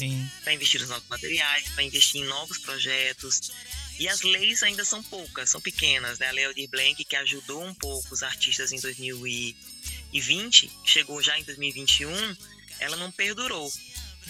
Para 0.42 0.54
investir 0.54 0.80
nos 0.80 0.88
nossos 0.88 1.08
materiais, 1.08 1.68
para 1.70 1.82
investir 1.82 2.22
em 2.22 2.24
novos 2.24 2.58
projetos. 2.58 3.52
E 3.98 4.08
as 4.08 4.22
leis 4.22 4.62
ainda 4.62 4.84
são 4.84 5.02
poucas, 5.02 5.50
são 5.50 5.60
pequenas. 5.60 6.18
Né? 6.18 6.28
A 6.28 6.32
Lei 6.32 6.46
Aldir 6.46 6.68
Blanc, 6.68 7.04
que 7.04 7.16
ajudou 7.16 7.62
um 7.62 7.74
pouco 7.74 8.14
os 8.14 8.22
artistas 8.22 8.72
em 8.72 8.80
2020, 8.80 10.70
chegou 10.84 11.22
já 11.22 11.38
em 11.38 11.44
2021, 11.44 12.36
ela 12.82 12.96
não 12.96 13.10
perdurou. 13.10 13.72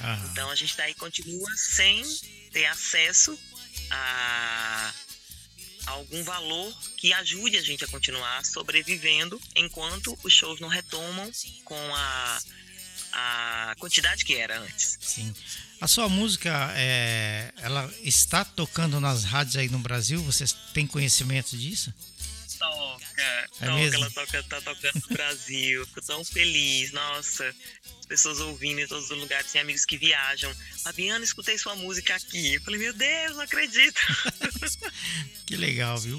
Aham. 0.00 0.28
Então 0.30 0.50
a 0.50 0.54
gente 0.54 0.76
daí 0.76 0.94
tá 0.94 1.00
continua 1.00 1.50
sem 1.56 2.02
ter 2.50 2.66
acesso 2.66 3.38
a 3.90 4.92
algum 5.86 6.22
valor 6.22 6.72
que 6.96 7.12
ajude 7.12 7.56
a 7.56 7.62
gente 7.62 7.84
a 7.84 7.88
continuar 7.88 8.44
sobrevivendo 8.44 9.40
enquanto 9.56 10.16
os 10.22 10.32
shows 10.32 10.60
não 10.60 10.68
retomam 10.68 11.30
com 11.64 11.94
a, 11.94 12.42
a 13.12 13.74
quantidade 13.78 14.24
que 14.24 14.34
era 14.34 14.60
antes. 14.60 14.98
Sim. 15.00 15.34
A 15.80 15.88
sua 15.88 16.08
música, 16.08 16.72
é, 16.76 17.52
ela 17.56 17.92
está 18.02 18.44
tocando 18.44 19.00
nas 19.00 19.24
rádios 19.24 19.56
aí 19.56 19.68
no 19.68 19.80
Brasil? 19.80 20.22
Você 20.22 20.44
tem 20.72 20.86
conhecimento 20.86 21.56
disso? 21.56 21.92
Toca, 23.12 23.22
é 23.22 23.46
toca, 23.66 23.74
mesmo? 23.74 23.96
ela 23.96 24.10
toca, 24.10 24.42
tá 24.44 24.60
tocando 24.60 25.02
no 25.08 25.16
Brasil. 25.16 25.86
Fico 25.86 26.02
tão 26.02 26.24
feliz, 26.24 26.92
nossa 26.92 27.54
pessoas 28.12 28.40
ouvindo 28.40 28.78
em 28.78 28.86
todos 28.86 29.10
os 29.10 29.18
lugares, 29.18 29.50
tem 29.50 29.62
amigos 29.62 29.86
que 29.86 29.96
viajam. 29.96 30.54
Fabiana, 30.84 31.24
escutei 31.24 31.56
sua 31.56 31.74
música 31.74 32.14
aqui. 32.14 32.54
Eu 32.54 32.60
falei, 32.60 32.78
meu 32.78 32.92
Deus, 32.92 33.36
não 33.36 33.40
acredito. 33.40 33.98
que 35.46 35.56
legal, 35.56 35.96
viu? 35.96 36.18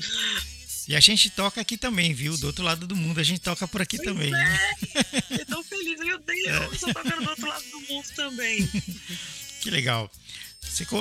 E 0.87 0.95
a 0.95 0.99
gente 0.99 1.29
toca 1.29 1.61
aqui 1.61 1.77
também, 1.77 2.11
viu? 2.11 2.35
Do 2.37 2.47
outro 2.47 2.63
lado 2.63 2.87
do 2.87 2.95
mundo, 2.95 3.19
a 3.19 3.23
gente 3.23 3.41
toca 3.41 3.67
por 3.67 3.79
aqui 3.79 3.97
pois 3.97 4.09
também. 4.09 4.33
É. 4.35 4.75
Eu 5.39 5.45
tô 5.45 5.63
feliz, 5.63 5.99
meu 5.99 6.17
Deus, 6.17 6.81
eu 6.81 6.93
tô 6.93 7.03
vendo 7.03 7.23
do 7.23 7.29
outro 7.29 7.47
lado 7.47 7.63
do 7.69 7.79
mundo 7.81 8.07
também. 8.15 8.67
que 9.61 9.69
legal. 9.69 10.11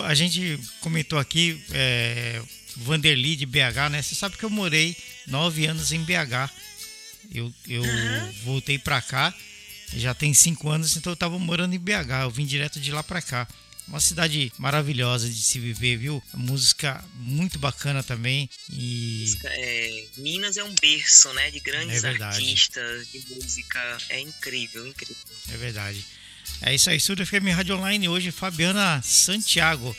a 0.04 0.14
gente 0.14 0.60
comentou 0.80 1.18
aqui, 1.18 1.64
é, 1.72 2.42
Vanderly 2.76 3.34
de 3.34 3.46
BH, 3.46 3.90
né? 3.90 4.02
Você 4.02 4.14
sabe 4.14 4.36
que 4.36 4.44
eu 4.44 4.50
morei 4.50 4.94
nove 5.26 5.66
anos 5.66 5.92
em 5.92 6.02
BH. 6.02 6.50
Eu, 7.34 7.52
eu 7.68 7.82
uhum. 7.82 8.32
voltei 8.44 8.78
pra 8.78 9.00
cá 9.00 9.34
já 9.94 10.14
tem 10.14 10.32
cinco 10.32 10.68
anos, 10.70 10.96
então 10.96 11.10
eu 11.10 11.14
estava 11.14 11.38
morando 11.38 11.74
em 11.74 11.78
BH. 11.78 12.22
Eu 12.22 12.30
vim 12.30 12.46
direto 12.46 12.80
de 12.80 12.90
lá 12.90 13.02
para 13.02 13.20
cá. 13.20 13.46
Uma 13.86 14.00
cidade 14.00 14.52
maravilhosa 14.58 15.28
de 15.28 15.42
se 15.42 15.58
viver, 15.58 15.96
viu? 15.96 16.22
música 16.34 17.04
muito 17.16 17.58
bacana 17.58 18.02
também. 18.02 18.48
E... 18.70 19.36
É, 19.44 20.04
Minas 20.18 20.56
é 20.56 20.64
um 20.64 20.74
berço, 20.80 21.32
né? 21.34 21.50
De 21.50 21.60
grandes 21.60 22.04
é 22.04 22.08
artistas 22.08 23.08
de 23.10 23.22
música. 23.34 23.98
É 24.08 24.20
incrível, 24.20 24.86
incrível. 24.86 25.16
É 25.52 25.56
verdade. 25.56 26.04
É 26.62 26.74
isso 26.74 26.88
aí, 26.88 26.96
Estúdio 26.96 27.26
FM 27.26 27.48
Rádio 27.54 27.76
Online. 27.76 28.08
Hoje, 28.08 28.30
Fabiana 28.30 29.02
Santiago. 29.02 29.94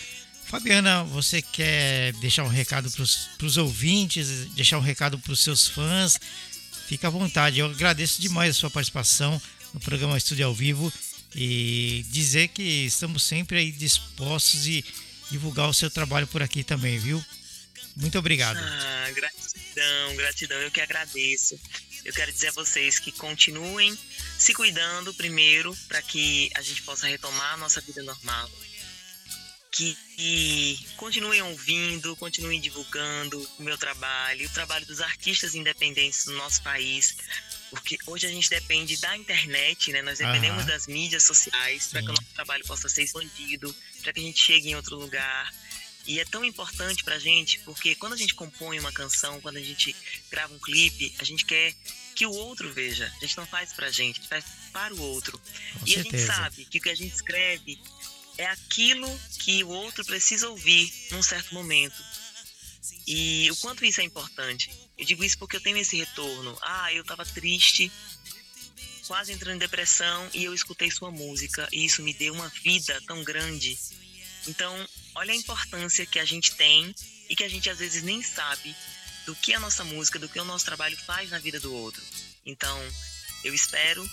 Fabiana, 0.53 1.03
você 1.05 1.41
quer 1.41 2.13
deixar 2.13 2.43
um 2.43 2.47
recado 2.47 2.87
para 2.91 3.01
os 3.47 3.57
ouvintes, 3.57 4.27
deixar 4.51 4.77
um 4.77 4.81
recado 4.81 5.17
para 5.17 5.33
os 5.33 5.43
seus 5.43 5.67
fãs? 5.67 6.19
Fica 6.85 7.07
à 7.07 7.09
vontade. 7.09 7.57
Eu 7.57 7.65
agradeço 7.65 8.21
demais 8.21 8.51
a 8.51 8.59
sua 8.59 8.69
participação 8.69 9.41
no 9.73 9.79
programa 9.79 10.15
Estúdio 10.15 10.45
ao 10.45 10.53
Vivo 10.53 10.93
e 11.35 12.05
dizer 12.09 12.49
que 12.49 12.61
estamos 12.61 13.23
sempre 13.23 13.57
aí 13.57 13.71
dispostos 13.71 14.67
e 14.67 14.85
divulgar 15.31 15.67
o 15.67 15.73
seu 15.73 15.89
trabalho 15.89 16.27
por 16.27 16.43
aqui 16.43 16.63
também, 16.63 16.99
viu? 16.99 17.25
Muito 17.95 18.19
obrigado. 18.19 18.57
Ah, 18.57 19.09
gratidão, 19.11 20.15
gratidão. 20.17 20.57
Eu 20.59 20.69
que 20.69 20.81
agradeço. 20.81 21.59
Eu 22.05 22.13
quero 22.13 22.31
dizer 22.31 22.49
a 22.49 22.51
vocês 22.51 22.99
que 22.99 23.11
continuem 23.11 23.97
se 24.37 24.53
cuidando 24.53 25.15
primeiro 25.15 25.75
para 25.87 25.99
que 26.03 26.51
a 26.53 26.61
gente 26.61 26.83
possa 26.83 27.07
retomar 27.07 27.55
a 27.55 27.57
nossa 27.57 27.81
vida 27.81 28.03
normal. 28.03 28.51
Que, 29.75 30.77
continuem 30.97 31.41
ouvindo, 31.41 32.15
continuem 32.15 32.61
divulgando 32.61 33.41
o 33.57 33.63
meu 33.63 33.75
trabalho, 33.75 34.45
o 34.45 34.53
trabalho 34.53 34.85
dos 34.85 35.01
artistas 35.01 35.55
independentes 35.55 36.25
do 36.25 36.33
nosso 36.33 36.61
país, 36.61 37.17
porque 37.71 37.97
hoje 38.05 38.27
a 38.27 38.29
gente 38.29 38.51
depende 38.51 38.95
da 38.97 39.17
internet, 39.17 39.91
né? 39.91 40.03
Nós 40.03 40.19
dependemos 40.19 40.63
das 40.65 40.85
mídias 40.85 41.23
sociais 41.23 41.87
para 41.87 42.01
que 42.01 42.09
o 42.09 42.13
nosso 42.13 42.33
trabalho 42.35 42.63
possa 42.67 42.87
ser 42.87 43.01
expandido, 43.01 43.75
para 44.03 44.13
que 44.13 44.19
a 44.19 44.23
gente 44.23 44.39
chegue 44.39 44.69
em 44.69 44.75
outro 44.75 44.95
lugar. 44.95 45.51
E 46.05 46.19
é 46.19 46.25
tão 46.25 46.45
importante 46.45 47.03
pra 47.03 47.17
gente, 47.17 47.57
porque 47.59 47.95
quando 47.95 48.13
a 48.13 48.17
gente 48.17 48.35
compõe 48.35 48.77
uma 48.77 48.91
canção, 48.91 49.41
quando 49.41 49.57
a 49.57 49.61
gente 49.61 49.95
grava 50.29 50.53
um 50.53 50.59
clipe, 50.59 51.15
a 51.17 51.23
gente 51.23 51.45
quer 51.45 51.73
que 52.13 52.27
o 52.27 52.31
outro 52.31 52.71
veja. 52.71 53.11
A 53.17 53.19
gente 53.25 53.37
não 53.37 53.45
faz 53.47 53.73
pra 53.73 53.89
gente, 53.89 54.19
a 54.19 54.21
gente 54.21 54.29
faz 54.29 54.45
para 54.71 54.93
o 54.93 55.01
outro. 55.01 55.39
Com 55.79 55.87
e 55.87 55.93
certeza. 55.93 55.99
a 55.99 56.03
gente 56.03 56.27
sabe 56.27 56.65
que 56.65 56.77
o 56.77 56.81
que 56.81 56.89
a 56.89 56.95
gente 56.95 57.13
escreve 57.13 57.79
é 58.37 58.45
aquilo 58.47 59.07
que 59.39 59.63
o 59.63 59.69
outro 59.69 60.03
precisa 60.05 60.49
ouvir 60.49 60.91
num 61.11 61.23
certo 61.23 61.53
momento. 61.53 62.01
E 63.05 63.49
o 63.51 63.55
quanto 63.57 63.85
isso 63.85 64.01
é 64.01 64.03
importante. 64.03 64.71
Eu 64.97 65.05
digo 65.05 65.23
isso 65.23 65.37
porque 65.37 65.57
eu 65.57 65.61
tenho 65.61 65.77
esse 65.77 65.97
retorno. 65.97 66.57
Ah, 66.61 66.93
eu 66.93 67.01
estava 67.01 67.25
triste, 67.25 67.91
quase 69.07 69.31
entrando 69.31 69.55
em 69.55 69.59
depressão 69.59 70.29
e 70.33 70.43
eu 70.43 70.53
escutei 70.53 70.89
sua 70.89 71.11
música 71.11 71.67
e 71.71 71.85
isso 71.85 72.01
me 72.01 72.13
deu 72.13 72.33
uma 72.33 72.49
vida 72.63 73.01
tão 73.05 73.23
grande. 73.23 73.77
Então, 74.47 74.87
olha 75.15 75.33
a 75.33 75.35
importância 75.35 76.05
que 76.05 76.19
a 76.19 76.25
gente 76.25 76.55
tem 76.55 76.93
e 77.29 77.35
que 77.35 77.43
a 77.43 77.49
gente 77.49 77.69
às 77.69 77.79
vezes 77.79 78.03
nem 78.03 78.21
sabe 78.21 78.75
do 79.25 79.35
que 79.35 79.53
a 79.53 79.59
nossa 79.59 79.83
música, 79.83 80.19
do 80.19 80.27
que 80.27 80.39
o 80.39 80.45
nosso 80.45 80.65
trabalho 80.65 80.97
faz 80.97 81.29
na 81.29 81.39
vida 81.39 81.59
do 81.59 81.73
outro. 81.73 82.01
Então, 82.45 82.79
eu 83.43 83.53
espero 83.53 84.07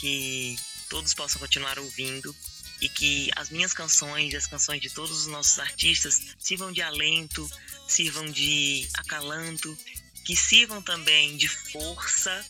que 0.00 0.56
todos 0.88 1.14
possam 1.14 1.38
continuar 1.38 1.78
ouvindo 1.78 2.34
e 2.80 2.88
que 2.88 3.30
as 3.36 3.50
minhas 3.50 3.72
canções 3.72 4.32
e 4.32 4.36
as 4.36 4.46
canções 4.46 4.80
de 4.80 4.90
todos 4.90 5.20
os 5.20 5.26
nossos 5.26 5.58
artistas 5.58 6.20
sirvam 6.38 6.72
de 6.72 6.82
alento, 6.82 7.48
sirvam 7.88 8.30
de 8.30 8.88
acalanto 8.94 9.76
que 10.24 10.34
sirvam 10.34 10.80
também 10.80 11.36
de 11.36 11.46
força, 11.46 12.44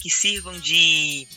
que 0.00 0.08
sirvam 0.08 0.58
de. 0.58 1.28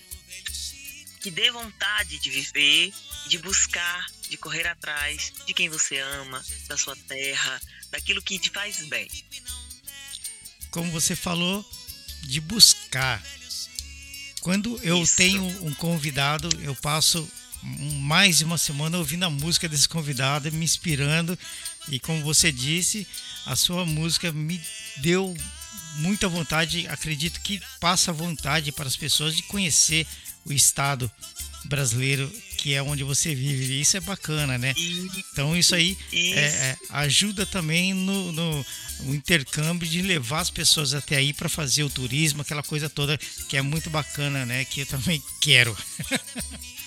que 1.20 1.30
dê 1.30 1.52
vontade 1.52 2.18
de 2.18 2.30
viver, 2.30 2.94
de 3.28 3.38
buscar 3.38 4.08
de 4.32 4.38
correr 4.38 4.66
atrás 4.66 5.34
de 5.46 5.54
quem 5.54 5.68
você 5.68 6.00
ama, 6.00 6.42
da 6.70 6.78
sua 6.78 6.96
terra, 6.96 7.62
daquilo 7.92 8.22
que 8.22 8.40
te 8.40 8.50
faz 8.50 8.78
bem. 8.88 9.10
Como 10.70 10.90
você 10.90 11.18
falou, 11.18 11.70
de 12.24 12.40
buscar. 12.40 13.22
Quando 14.40 14.80
eu 14.82 15.04
Isso. 15.04 15.18
tenho 15.18 15.44
um 15.66 15.74
convidado, 15.74 16.48
eu 16.62 16.74
passo 16.78 17.30
mais 17.64 18.40
de 18.40 18.44
uma 18.44 18.58
semana 18.58 18.98
ouvindo 18.98 19.24
a 19.24 19.30
música 19.30 19.70
desse 19.70 19.88
convidado, 19.88 20.52
me 20.52 20.64
inspirando. 20.64 21.38
E 21.90 22.00
como 22.00 22.22
você 22.22 22.52
disse, 22.52 23.08
a 23.46 23.56
sua 23.56 23.86
música 23.86 24.32
me 24.32 24.62
deu 24.98 25.36
muita 25.98 26.28
vontade, 26.28 26.88
acredito 26.88 27.42
que 27.42 27.62
passa 27.80 28.14
vontade 28.14 28.72
para 28.72 28.88
as 28.88 28.96
pessoas 28.96 29.36
de 29.36 29.44
conhecer 29.44 30.08
o 30.46 30.54
estado 30.54 31.12
brasileiro 31.66 32.32
que 32.58 32.76
é 32.76 32.82
onde 32.82 33.04
você 33.04 33.34
vive. 33.34 33.74
E 33.74 33.82
isso 33.82 33.98
é 33.98 34.00
bacana, 34.00 34.56
né? 34.56 34.74
Então 35.32 35.58
isso 35.58 35.74
aí 35.74 35.98
é, 36.14 36.40
é, 36.40 36.78
ajuda 36.90 37.44
também 37.44 37.92
no, 37.92 38.32
no, 38.32 38.66
no, 39.00 39.16
intercâmbio 39.16 39.88
de 39.90 40.02
levar 40.04 40.42
as 40.42 40.52
pessoas 40.52 40.94
até 40.94 41.16
aí 41.16 41.34
para 41.34 41.50
fazer 41.50 41.84
o 41.84 41.90
turismo, 41.90 42.44
aquela 42.44 42.62
coisa 42.62 42.88
toda 42.88 43.18
que 43.50 43.58
é 43.58 43.64
muito 43.64 43.90
bacana, 43.90 44.46
né? 44.46 44.64
Que 44.66 44.82
eu 44.82 44.86
também 44.86 45.22
quero. 45.42 45.76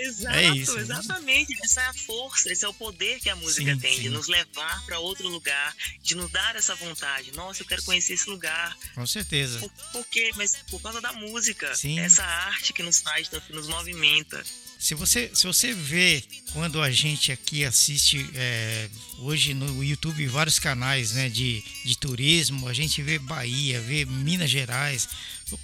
Exato, 0.00 0.36
é 0.36 0.48
isso, 0.56 0.74
né? 0.74 0.82
exatamente. 0.82 1.56
Essa 1.64 1.80
é 1.82 1.86
a 1.86 1.94
força, 1.94 2.52
esse 2.52 2.64
é 2.64 2.68
o 2.68 2.74
poder 2.74 3.20
que 3.20 3.28
a 3.28 3.36
música 3.36 3.74
sim, 3.74 3.80
tem, 3.80 3.96
sim. 3.96 4.02
de 4.02 4.08
nos 4.08 4.28
levar 4.28 4.84
para 4.84 4.98
outro 4.98 5.28
lugar, 5.28 5.74
de 6.02 6.14
nos 6.14 6.30
dar 6.30 6.56
essa 6.56 6.74
vontade. 6.74 7.32
Nossa, 7.32 7.62
eu 7.62 7.66
quero 7.66 7.82
conhecer 7.82 8.14
esse 8.14 8.28
lugar. 8.28 8.76
Com 8.94 9.06
certeza. 9.06 9.58
Por, 9.58 9.70
por 9.92 10.06
quê? 10.06 10.30
Mas 10.36 10.56
por 10.70 10.80
causa 10.80 11.00
da 11.00 11.12
música. 11.12 11.74
Sim. 11.74 11.98
Essa 11.98 12.24
arte 12.24 12.72
que 12.72 12.82
nos 12.82 13.00
faz, 13.00 13.28
que 13.28 13.52
nos 13.52 13.68
movimenta. 13.68 14.42
Se 14.82 14.96
você, 14.96 15.30
se 15.32 15.46
você 15.46 15.72
vê 15.72 16.24
quando 16.52 16.82
a 16.82 16.90
gente 16.90 17.30
aqui 17.30 17.64
assiste 17.64 18.28
é, 18.34 18.90
hoje 19.18 19.54
no 19.54 19.84
YouTube 19.84 20.26
vários 20.26 20.58
canais 20.58 21.12
né, 21.12 21.28
de, 21.28 21.62
de 21.84 21.96
turismo, 21.96 22.66
a 22.66 22.72
gente 22.72 23.00
vê 23.00 23.16
Bahia, 23.16 23.80
vê 23.80 24.04
Minas 24.04 24.50
Gerais. 24.50 25.08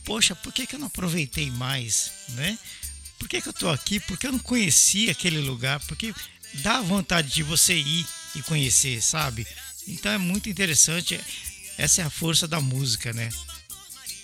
Poxa, 0.05 0.37
por 0.37 0.53
que, 0.53 0.69
que 0.69 0.77
eu 0.77 0.79
não 0.79 0.87
aproveitei 0.87 1.51
mais? 1.51 2.13
Né? 2.29 2.57
Por 3.19 3.29
que, 3.29 3.41
que 3.41 3.49
eu 3.49 3.53
estou 3.53 3.71
aqui? 3.71 4.01
Porque 4.01 4.27
eu 4.27 4.33
não 4.33 4.39
conhecia 4.39 5.13
aquele 5.13 5.41
lugar, 5.41 5.81
porque 5.87 6.15
dá 6.55 6.81
vontade 6.81 7.29
de 7.33 7.43
você 7.43 7.75
ir 7.75 8.07
e 8.35 8.43
conhecer, 8.43 9.03
sabe? 9.03 9.47
Então 9.87 10.13
é 10.13 10.19
muito 10.19 10.49
interessante. 10.49 11.21
Essa 11.77 12.03
é 12.03 12.05
a 12.05 12.11
força 12.11 12.47
da 12.47 12.61
música, 12.61 13.13
né? 13.13 13.31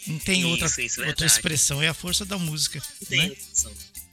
Não 0.06 0.18
tem 0.18 0.40
isso, 0.40 0.48
outra, 0.48 0.82
isso, 0.82 1.04
outra 1.04 1.26
expressão, 1.26 1.82
é 1.82 1.88
a 1.88 1.94
força 1.94 2.24
da 2.24 2.36
música. 2.36 2.82
Tem 3.08 3.30
né? 3.30 3.36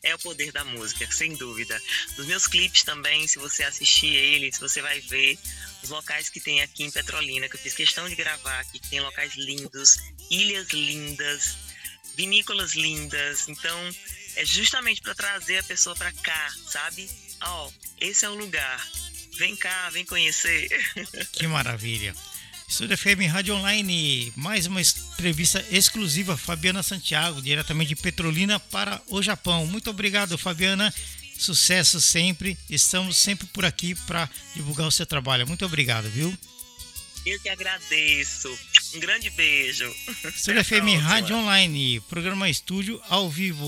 É 0.03 0.15
o 0.15 0.19
poder 0.19 0.51
da 0.51 0.63
música, 0.63 1.07
sem 1.11 1.35
dúvida. 1.35 1.79
Nos 2.17 2.25
meus 2.25 2.47
clipes 2.47 2.83
também, 2.83 3.27
se 3.27 3.37
você 3.37 3.63
assistir 3.63 4.15
eles, 4.15 4.57
você 4.57 4.81
vai 4.81 4.99
ver 5.01 5.37
os 5.83 5.89
locais 5.89 6.27
que 6.27 6.39
tem 6.39 6.61
aqui 6.61 6.83
em 6.83 6.91
Petrolina, 6.91 7.47
que 7.47 7.55
eu 7.55 7.59
fiz 7.59 7.73
questão 7.73 8.09
de 8.09 8.15
gravar 8.15 8.61
aqui, 8.61 8.79
que 8.79 8.89
tem 8.89 8.99
locais 8.99 9.35
lindos, 9.35 9.97
ilhas 10.31 10.69
lindas, 10.69 11.55
vinícolas 12.15 12.73
lindas. 12.73 13.47
Então, 13.47 13.77
é 14.41 14.45
justamente 14.45 15.01
para 15.01 15.13
trazer 15.13 15.60
a 15.60 15.63
pessoa 15.63 15.95
para 15.95 16.12
cá, 16.12 16.51
sabe? 16.67 17.08
Ó, 17.43 17.67
oh, 17.67 17.71
esse 17.99 18.25
é 18.25 18.30
o 18.30 18.34
lugar. 18.34 18.88
Vem 19.38 19.56
cá, 19.56 19.89
vem 19.91 20.04
conhecer. 20.04 20.67
Que 21.32 21.45
maravilha. 21.45 22.15
Estúdio 22.67 22.97
FM 22.97 23.30
Rádio 23.32 23.54
Online, 23.54 24.34
mais 24.36 24.65
uma 24.65 24.82
entrevista 24.82 25.63
exclusiva, 25.69 26.36
Fabiana 26.36 26.82
Santiago, 26.82 27.41
diretamente 27.41 27.89
de 27.89 28.01
Petrolina 28.01 28.60
para 28.60 28.99
o 29.08 29.21
Japão. 29.21 29.67
Muito 29.67 29.91
obrigado, 29.91 30.38
Fabiana. 30.38 30.91
Sucesso 31.38 32.01
sempre. 32.01 32.58
Estamos 32.69 33.17
sempre 33.17 33.45
por 33.47 33.63
aqui 33.63 33.93
para 34.08 34.27
divulgar 34.56 34.88
o 34.88 34.91
seu 34.91 35.06
trabalho. 35.06 35.45
Muito 35.45 35.65
obrigado, 35.65 36.10
viu? 36.10 36.36
Eu 37.25 37.39
que 37.39 37.49
agradeço. 37.49 38.58
Um 38.95 38.99
grande 38.99 39.30
beijo. 39.30 39.93
Estúdio 40.36 40.65
FM 40.65 40.97
Rádio 41.01 41.36
Online, 41.36 41.99
programa 42.10 42.49
Estúdio 42.49 42.99
ao 43.08 43.30
vivo. 43.30 43.67